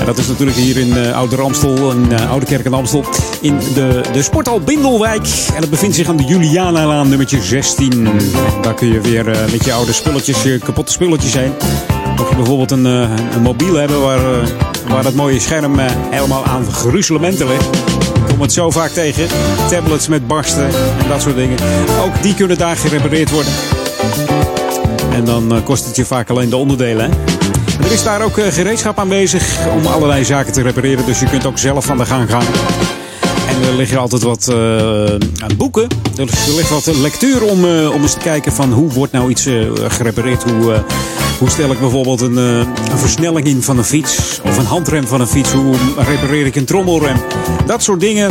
[0.00, 3.04] En dat is natuurlijk hier in uh, Oude Ramstel, in Oude Kerk en Amstel,
[3.40, 5.26] in de, de sporthal Bindelwijk.
[5.54, 8.08] En dat bevindt zich aan de Julianalaan nummertje 16.
[8.62, 11.52] Daar kun je weer met je oude spulletjes, je kapotte spulletjes heen.
[12.16, 14.48] Mocht je bijvoorbeeld een, uh, een mobiel hebben waar, uh,
[14.88, 17.64] waar dat mooie scherm uh, helemaal aan gruzelementen ligt.
[18.16, 19.26] Ik kom het zo vaak tegen.
[19.68, 20.66] Tablets met barsten
[21.02, 21.58] en dat soort dingen.
[22.04, 23.52] Ook die kunnen daar gerepareerd worden.
[25.12, 27.10] En dan kost het je vaak alleen de onderdelen.
[27.10, 27.16] Hè?
[27.84, 31.06] Er is daar ook gereedschap aanwezig om allerlei zaken te repareren.
[31.06, 32.44] Dus je kunt ook zelf van de gang gaan.
[33.62, 34.56] Er liggen altijd wat uh,
[35.38, 35.88] aan boeken.
[36.16, 36.26] Er
[36.56, 39.48] ligt wat lectuur om, uh, om eens te kijken van hoe wordt nou iets
[39.88, 40.42] gerepareerd.
[40.42, 40.84] Hoe,
[41.38, 44.40] hoe stel ik bijvoorbeeld een, een, versnelling in van een fiets.
[44.44, 45.52] Of een handrem van een fiets.
[45.52, 47.16] Hoe repareer ik een trommelrem.
[47.66, 48.30] Dat soort dingen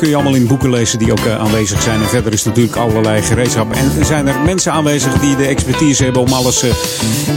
[0.00, 2.00] kun je allemaal in boeken lezen die ook aanwezig zijn.
[2.00, 3.72] En verder is natuurlijk allerlei gereedschap.
[3.72, 6.64] En zijn er mensen aanwezig die de expertise hebben om alles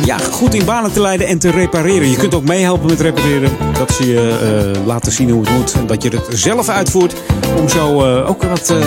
[0.06, 2.10] ja, goed in banen te leiden en te repareren.
[2.10, 3.52] Je kunt ook meehelpen met repareren.
[3.78, 5.74] Dat ze je laten zien hoe het moet.
[5.74, 7.14] En dat je het zelf uitvoert
[7.58, 8.78] om zo ook wat uh,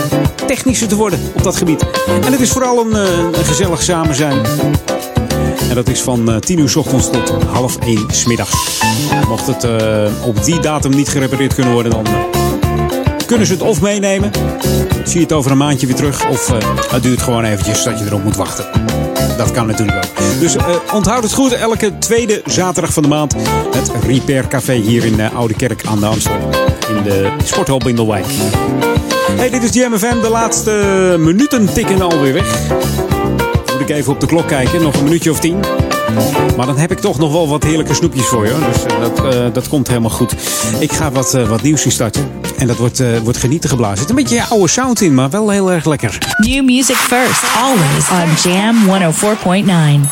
[0.46, 1.84] technischer te worden op dat gebied.
[2.24, 2.94] En het is vooral een,
[3.38, 4.46] een gezellig samen zijn.
[5.68, 8.80] En dat is van 10 uur s ochtends tot half 1 s middags.
[9.28, 9.66] Mocht het
[10.24, 12.04] op die datum niet gerepareerd kunnen worden, dan
[13.26, 14.30] kunnen ze het of meenemen.
[15.04, 16.28] Zie je het over een maandje weer terug.
[16.28, 16.52] Of
[16.90, 18.66] het duurt gewoon eventjes dat je erop moet wachten.
[19.36, 20.40] Dat kan natuurlijk ook.
[20.40, 20.56] Dus
[20.92, 21.52] onthoud het goed.
[21.52, 23.34] Elke tweede zaterdag van de maand
[23.76, 26.50] het Repair Café hier in Oude Kerk aan de Amstel
[26.96, 28.26] in de sporthal Bindelwijk.
[29.36, 30.20] Hey, dit is GMFM.
[30.20, 32.68] De laatste minuten tikken alweer weg.
[33.72, 34.82] Moet ik even op de klok kijken.
[34.82, 35.60] Nog een minuutje of tien.
[36.56, 38.54] Maar dan heb ik toch nog wel wat heerlijke snoepjes voor je.
[38.72, 40.34] Dus uh, dat, uh, dat komt helemaal goed.
[40.78, 42.30] Ik ga wat, uh, wat nieuws instarten.
[42.56, 43.94] En dat wordt, wordt genieten geblazen.
[43.94, 46.18] Er zit een beetje oude sound in, maar wel heel erg lekker.
[46.36, 48.76] New music first, always on Jam
[50.04, 50.10] 104.9.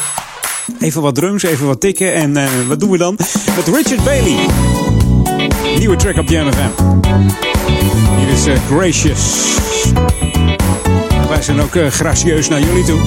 [0.81, 2.15] Even wat drums, even wat tikken.
[2.15, 3.16] En wat doen we dan?
[3.57, 4.37] Met Richard Bailey.
[5.79, 6.83] Nieuwe track op Jam FM.
[8.19, 9.57] Hier is Gracious.
[11.29, 13.01] Wij zijn ook gracieus naar jullie toe.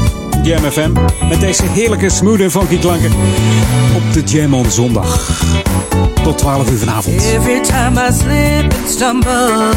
[0.48, 0.92] Jam FM.
[1.30, 3.12] Met deze heerlijke smooth en funky klanken.
[3.96, 5.42] Op de Jam on zondag.
[6.24, 7.24] Tot 12 uur vanavond.
[7.24, 9.72] Every time I slip and stumble.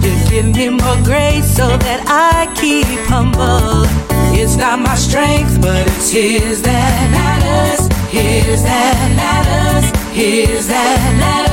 [0.00, 3.86] You give me more grace so that I keep humble.
[4.32, 7.86] It's not my strength, but it's His that matters.
[8.10, 9.90] His that matters.
[10.12, 11.49] His that matters.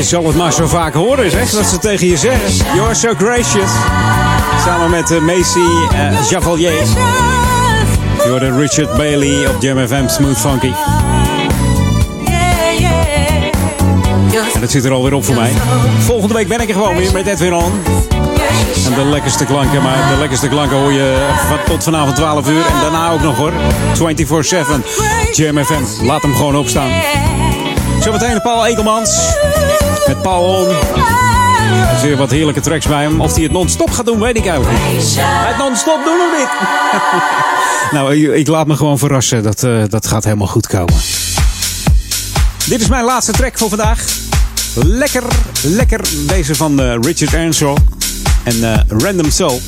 [0.00, 2.66] Je zal het maar zo vaak horen, zeg, dat ze tegen je zeggen.
[2.74, 3.70] You're so gracious.
[4.64, 6.72] Samen met uh, Macy uh, Javalier.
[8.18, 10.72] Hoorde Richard Bailey op Jam FM Smooth Funky.
[14.54, 15.52] En dat zit er alweer op voor mij.
[15.98, 17.72] Volgende week ben ik er gewoon weer met Edwin On.
[18.86, 21.28] En de lekkerste klanken, maar de lekkerste klanken hoor je
[21.66, 22.66] tot vanavond 12 uur.
[22.66, 23.52] En daarna ook nog hoor.
[23.52, 23.54] 24-7.
[25.32, 26.04] Jam FM.
[26.06, 26.90] Laat hem gewoon opstaan.
[28.00, 29.38] Zometeen Paul Ekelmans.
[30.06, 30.70] Met Paul.
[30.70, 33.20] Er weer wat heerlijke tracks bij hem.
[33.20, 35.16] Of hij het non-stop gaat doen, weet ik eigenlijk niet.
[35.18, 36.48] Het non-stop doen of niet?
[38.00, 39.42] nou, ik- ik laat me gewoon verrassen.
[39.42, 40.94] Dat, eh, dat gaat helemaal goed komen.
[42.66, 44.04] Dit is mijn laatste track voor vandaag.
[44.74, 45.22] Lekker,
[45.62, 46.00] lekker.
[46.26, 47.76] Deze van eh, Richard Earnshaw
[48.44, 49.60] en eh, Random Soul.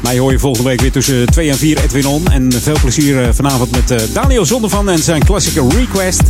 [0.00, 2.30] Mij hoor je volgende week weer tussen 2 en 4 Edwin On.
[2.30, 6.22] En veel plezier eh, vanavond met eh, Daniel Zondervan en zijn klassieke request.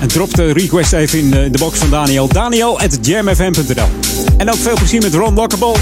[0.00, 2.28] En drop de request even in, eh, de box van Daniel.
[2.28, 3.88] Daniel at jamfm.nl
[4.36, 5.74] En ook veel plezier met Ron Lockable.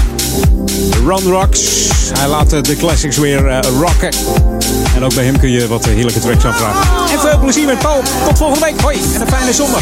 [1.05, 1.83] Ron Rocks.
[2.17, 4.09] Hij laat eh, de classics weer eh, rocken.
[4.95, 7.11] En ook bij hem kun je wat eh, heerlijke tracks aanvragen.
[7.13, 8.01] En veel plezier met Paul.
[8.25, 8.81] Tot volgende week.
[8.81, 9.81] Hoi en een fijne zondag.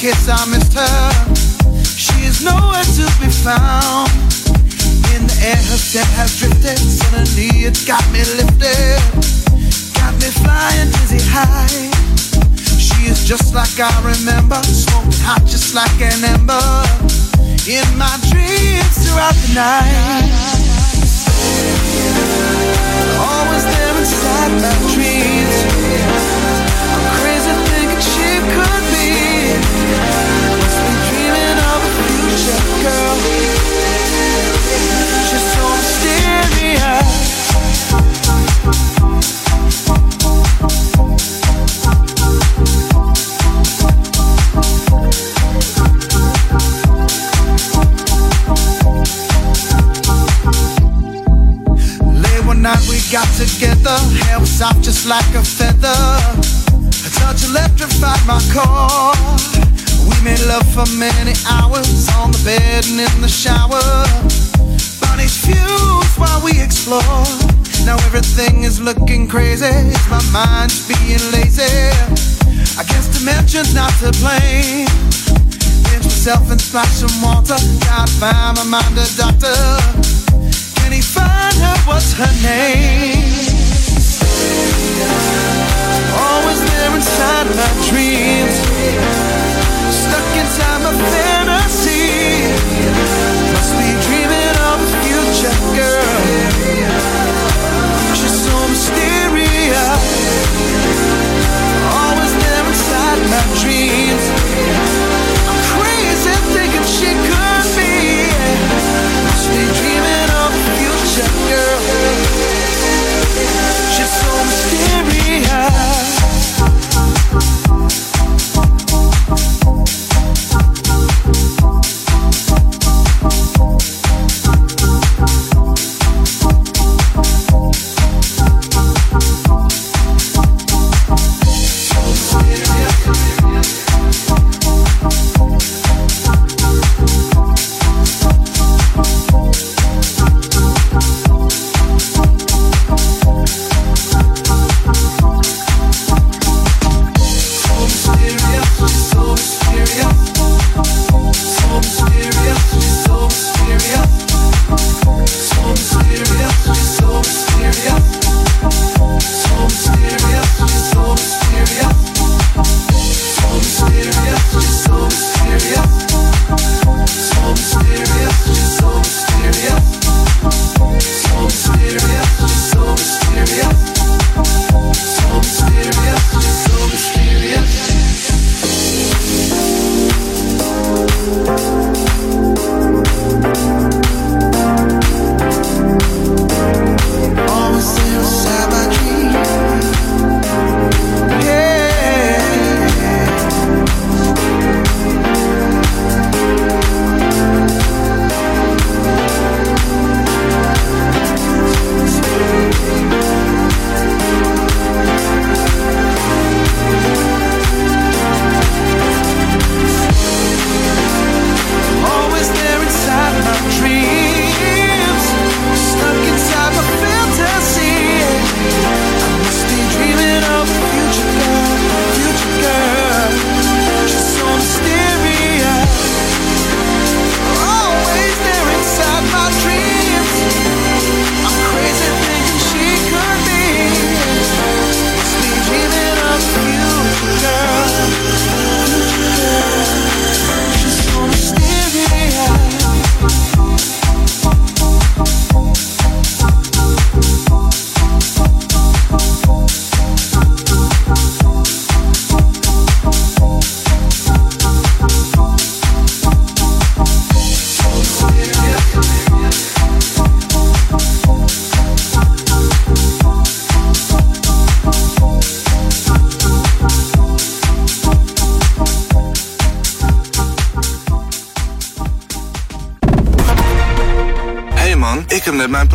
[0.00, 1.12] case I missed her.
[1.84, 4.08] She is nowhere to be found.
[5.12, 6.80] In the air, her step has drifted.
[6.80, 8.96] Suddenly, it's got me lifted.
[10.00, 11.92] Got me flying dizzy high.
[12.80, 14.56] She is just like I remember.
[14.64, 16.64] Smoking hot, just like an ember
[17.68, 20.32] in my dreams throughout the night.
[23.20, 25.56] Always there inside my dreams.
[26.88, 28.79] I'm crazy thinking she could
[53.10, 55.98] got together, hair was soft just like a feather.
[56.78, 59.10] A touch electrified my core.
[60.06, 63.82] We made love for many hours on the bed and in the shower.
[65.02, 67.26] Bodies fuse while we explore.
[67.84, 69.74] Now everything is looking crazy.
[70.08, 71.90] My mind's being lazy.
[72.78, 74.86] I guess dimensions not to blame.
[75.90, 77.58] Pinch myself and splash some water.
[77.82, 80.09] Gotta find my mind a doctor.
[81.90, 83.26] What's her name?
[86.22, 88.54] Always there inside my dreams.
[89.90, 92.46] Stuck inside my fantasy.
[93.54, 94.19] Must be dreaming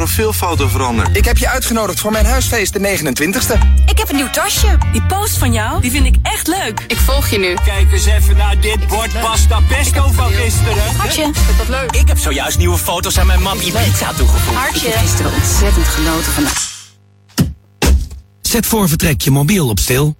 [0.05, 1.17] mijn profielfoto veranderd.
[1.17, 3.57] Ik heb je uitgenodigd voor mijn huisfeest de 29ste.
[3.85, 4.77] Ik heb een nieuw tasje.
[4.91, 6.83] Die post van jou, die vind ik echt leuk.
[6.87, 7.53] Ik volg je nu.
[7.65, 10.95] Kijk eens even naar dit bord pasta pesto van gisteren.
[10.97, 11.91] Hartje, vind dat leuk?
[11.91, 14.57] Ik heb zojuist nieuwe foto's aan mijn map Ibiza toegevoegd.
[14.57, 14.87] Hartje.
[14.87, 16.49] Ik heb gisteren ontzettend genoten van de...
[18.41, 20.15] Zet voor vertrek je mobiel op stil.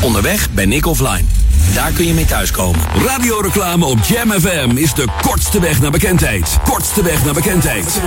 [0.00, 1.26] Onderweg ben ik offline.
[1.74, 2.80] Daar kun je mee thuiskomen.
[3.06, 6.56] Radioreclame op Jam FM is de kortste weg naar bekendheid.
[6.64, 8.00] Kortste weg naar bekendheid.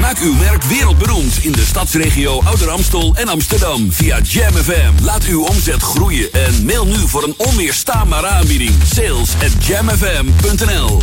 [0.00, 5.04] Maak uw merk wereldberoemd in de stadsregio Ouder Amstel en Amsterdam via Jam FM.
[5.04, 8.72] Laat uw omzet groeien en mail nu voor een onweerstaanbare aanbieding.
[8.94, 11.02] Sales at jamfm.nl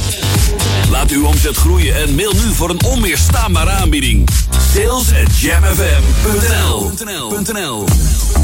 [0.89, 4.29] Laat uw omzet groeien en mail nu voor een onweerstaanbare aanbieding.
[4.73, 6.91] Sales at jamfm.nl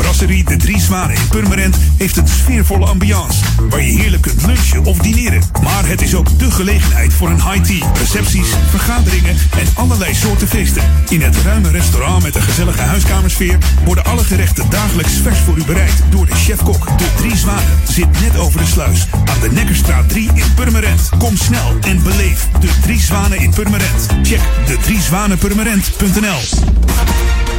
[0.01, 3.43] Brasserie De Drie Zwanen in Purmerend heeft een sfeervolle ambiance.
[3.69, 5.41] Waar je heerlijk kunt lunchen of dineren.
[5.63, 10.47] Maar het is ook de gelegenheid voor een high tea, recepties, vergaderingen en allerlei soorten
[10.47, 10.83] feesten.
[11.09, 15.63] In het ruime restaurant met een gezellige huiskamersfeer worden alle gerechten dagelijks vers voor u
[15.65, 16.97] bereid door de chef-kok.
[16.97, 21.09] De Drie Zwanen zit net over de sluis aan de Nekkerstraat 3 in Purmerend.
[21.17, 24.07] Kom snel en beleef De Drie Zwanen in Purmerend.
[24.23, 27.58] Check de driezwanenpurmerend.nl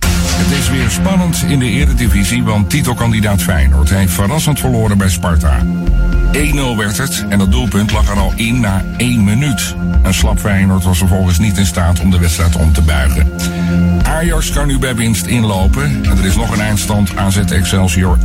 [0.41, 5.65] Het is weer spannend in de eredivisie, want titelkandidaat Feyenoord heeft verrassend verloren bij Sparta.
[6.33, 9.75] 1-0 werd het en dat doelpunt lag er al in na 1 minuut.
[10.03, 13.31] Een slap Feyenoord was vervolgens niet in staat om de wedstrijd om te buigen.
[14.03, 18.21] Ajax kan nu bij winst inlopen en er is nog een eindstand AZ Excelsior 1-1.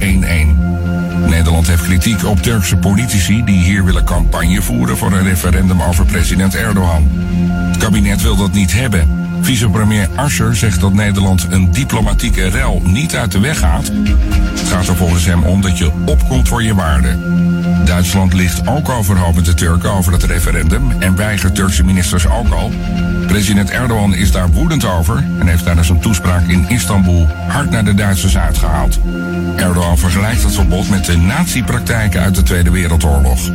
[1.27, 6.05] Nederland heeft kritiek op Turkse politici die hier willen campagne voeren voor een referendum over
[6.05, 7.09] president Erdogan.
[7.77, 9.29] Het kabinet wil dat niet hebben.
[9.41, 13.91] Vicepremier Asscher zegt dat Nederland een diplomatieke rel niet uit de weg gaat.
[14.55, 17.21] Het gaat er volgens hem om dat je opkomt voor je waarden.
[17.85, 22.49] Duitsland ligt ook overhoop met de Turken over het referendum en weigert Turkse ministers ook
[22.49, 22.73] al.
[23.27, 27.85] President Erdogan is daar woedend over en heeft tijdens een toespraak in Istanbul hard naar
[27.85, 29.01] de Duitsers uitgehaald.
[29.57, 33.51] Erdogan vergelijkt het verbod met de nazi-praktijken uit de Tweede Wereldoorlog.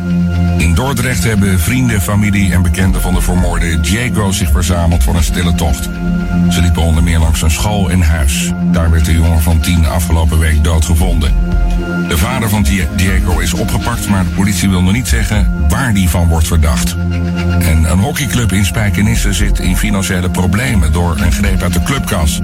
[0.57, 5.23] In Dordrecht hebben vrienden, familie en bekenden van de vermoorde Diego zich verzameld voor een
[5.23, 5.89] stille tocht.
[6.49, 8.52] Ze liepen onder meer langs een school en huis.
[8.72, 11.34] Daar werd de jongen van tien afgelopen week doodgevonden.
[12.07, 12.65] De vader van
[12.95, 16.95] Diego is opgepakt, maar de politie wil nog niet zeggen waar die van wordt verdacht.
[17.60, 22.42] En een hockeyclub in Spijkenisse zit in financiële problemen door een greep uit de clubkas.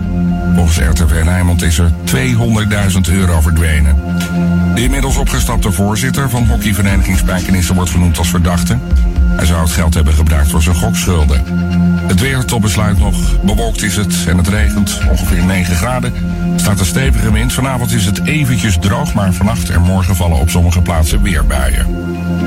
[0.55, 3.95] Volgens RTV Rijnmond is er 200.000 euro verdwenen.
[4.75, 8.77] De inmiddels opgestapte voorzitter van hockeyvereniging Spijkenisse wordt genoemd als verdachte.
[9.35, 11.43] Hij zou het geld hebben gebruikt voor zijn gokschulden.
[12.07, 13.41] Het weer tot besluit nog.
[13.41, 14.99] Bewolkt is het en het regent.
[15.09, 16.13] Ongeveer 9 graden.
[16.55, 17.53] Staat een stevige wind.
[17.53, 21.85] Vanavond is het eventjes droog, maar vannacht en morgen vallen op sommige plaatsen weer buien.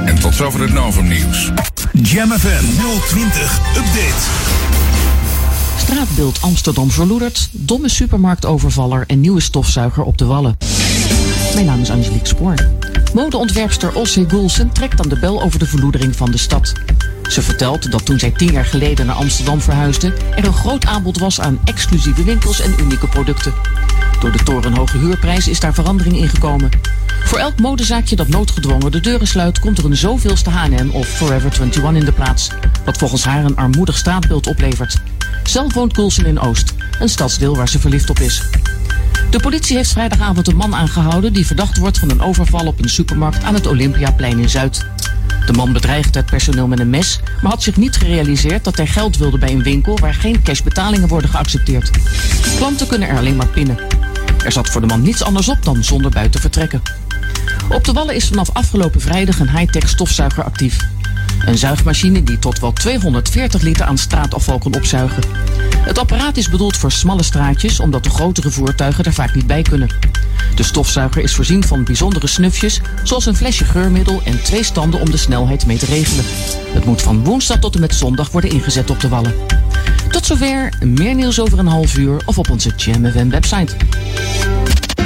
[0.04, 1.50] En tot zover het Novum nieuws.
[1.92, 2.64] Jam FM
[3.08, 4.58] 020 Update.
[5.76, 10.56] Straatbeeld Amsterdam verloederd, domme supermarktovervaller en nieuwe stofzuiger op de wallen.
[11.54, 12.54] Mijn naam is Angelique Spoor.
[13.14, 16.72] Modeontwerpster Ossie Goulsen trekt aan de bel over de verloedering van de stad.
[17.30, 21.18] Ze vertelt dat toen zij tien jaar geleden naar Amsterdam verhuisde, er een groot aanbod
[21.18, 23.52] was aan exclusieve winkels en unieke producten.
[24.20, 26.70] Door de torenhoge huurprijs is daar verandering in gekomen.
[27.24, 31.52] Voor elk modezaakje dat noodgedwongen de deuren sluit, komt er een zoveelste H&M of Forever
[31.52, 32.50] 21 in de plaats.
[32.84, 34.96] Wat volgens haar een armoedig straatbeeld oplevert.
[35.44, 38.42] Zelf woont Coulson in Oost, een stadsdeel waar ze verliefd op is.
[39.30, 42.88] De politie heeft vrijdagavond een man aangehouden die verdacht wordt van een overval op een
[42.88, 44.86] supermarkt aan het Olympiaplein in Zuid.
[45.46, 48.86] De man bedreigde het personeel met een mes, maar had zich niet gerealiseerd dat hij
[48.86, 51.90] geld wilde bij een winkel waar geen cashbetalingen worden geaccepteerd.
[52.56, 53.78] Klanten kunnen er alleen maar pinnen.
[54.44, 56.82] Er zat voor de man niets anders op dan zonder buiten te vertrekken.
[57.68, 60.78] Op de Wallen is vanaf afgelopen vrijdag een high-tech stofzuiger actief.
[61.44, 65.22] Een zuigmachine die tot wel 240 liter aan straatafval kan opzuigen.
[65.76, 69.62] Het apparaat is bedoeld voor smalle straatjes, omdat de grotere voertuigen er vaak niet bij
[69.62, 69.88] kunnen.
[70.54, 75.10] De stofzuiger is voorzien van bijzondere snufjes, zoals een flesje geurmiddel en twee standen om
[75.10, 76.24] de snelheid mee te regelen.
[76.72, 79.34] Het moet van woensdag tot en met zondag worden ingezet op de wallen.
[80.10, 83.76] Tot zover, meer nieuws over een half uur of op onze Jam website.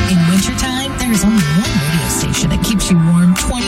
[0.09, 0.85] In wintertime,
[1.15, 3.64] is only one station that keeps you warm 24-7.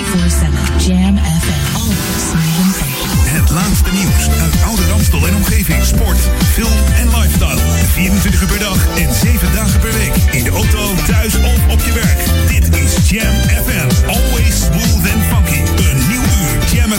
[5.24, 5.84] En omgeving.
[5.84, 6.18] Sport,
[6.52, 7.60] film en lifestyle.
[7.92, 10.34] 24 uur per dag en 7 dagen per week.
[10.34, 12.18] In de auto, thuis of op je werk.
[12.48, 13.34] Dit is Jam
[13.64, 14.06] FM.
[14.06, 15.60] Always smooth and funky.
[15.60, 16.92] Een nieuw uur Jam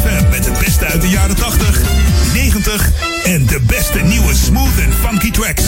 [0.91, 1.81] uit de jaren 80,
[2.33, 2.91] 90
[3.23, 5.63] en de beste nieuwe smooth en funky tracks.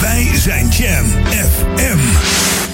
[0.00, 2.65] Wij zijn Jam FM.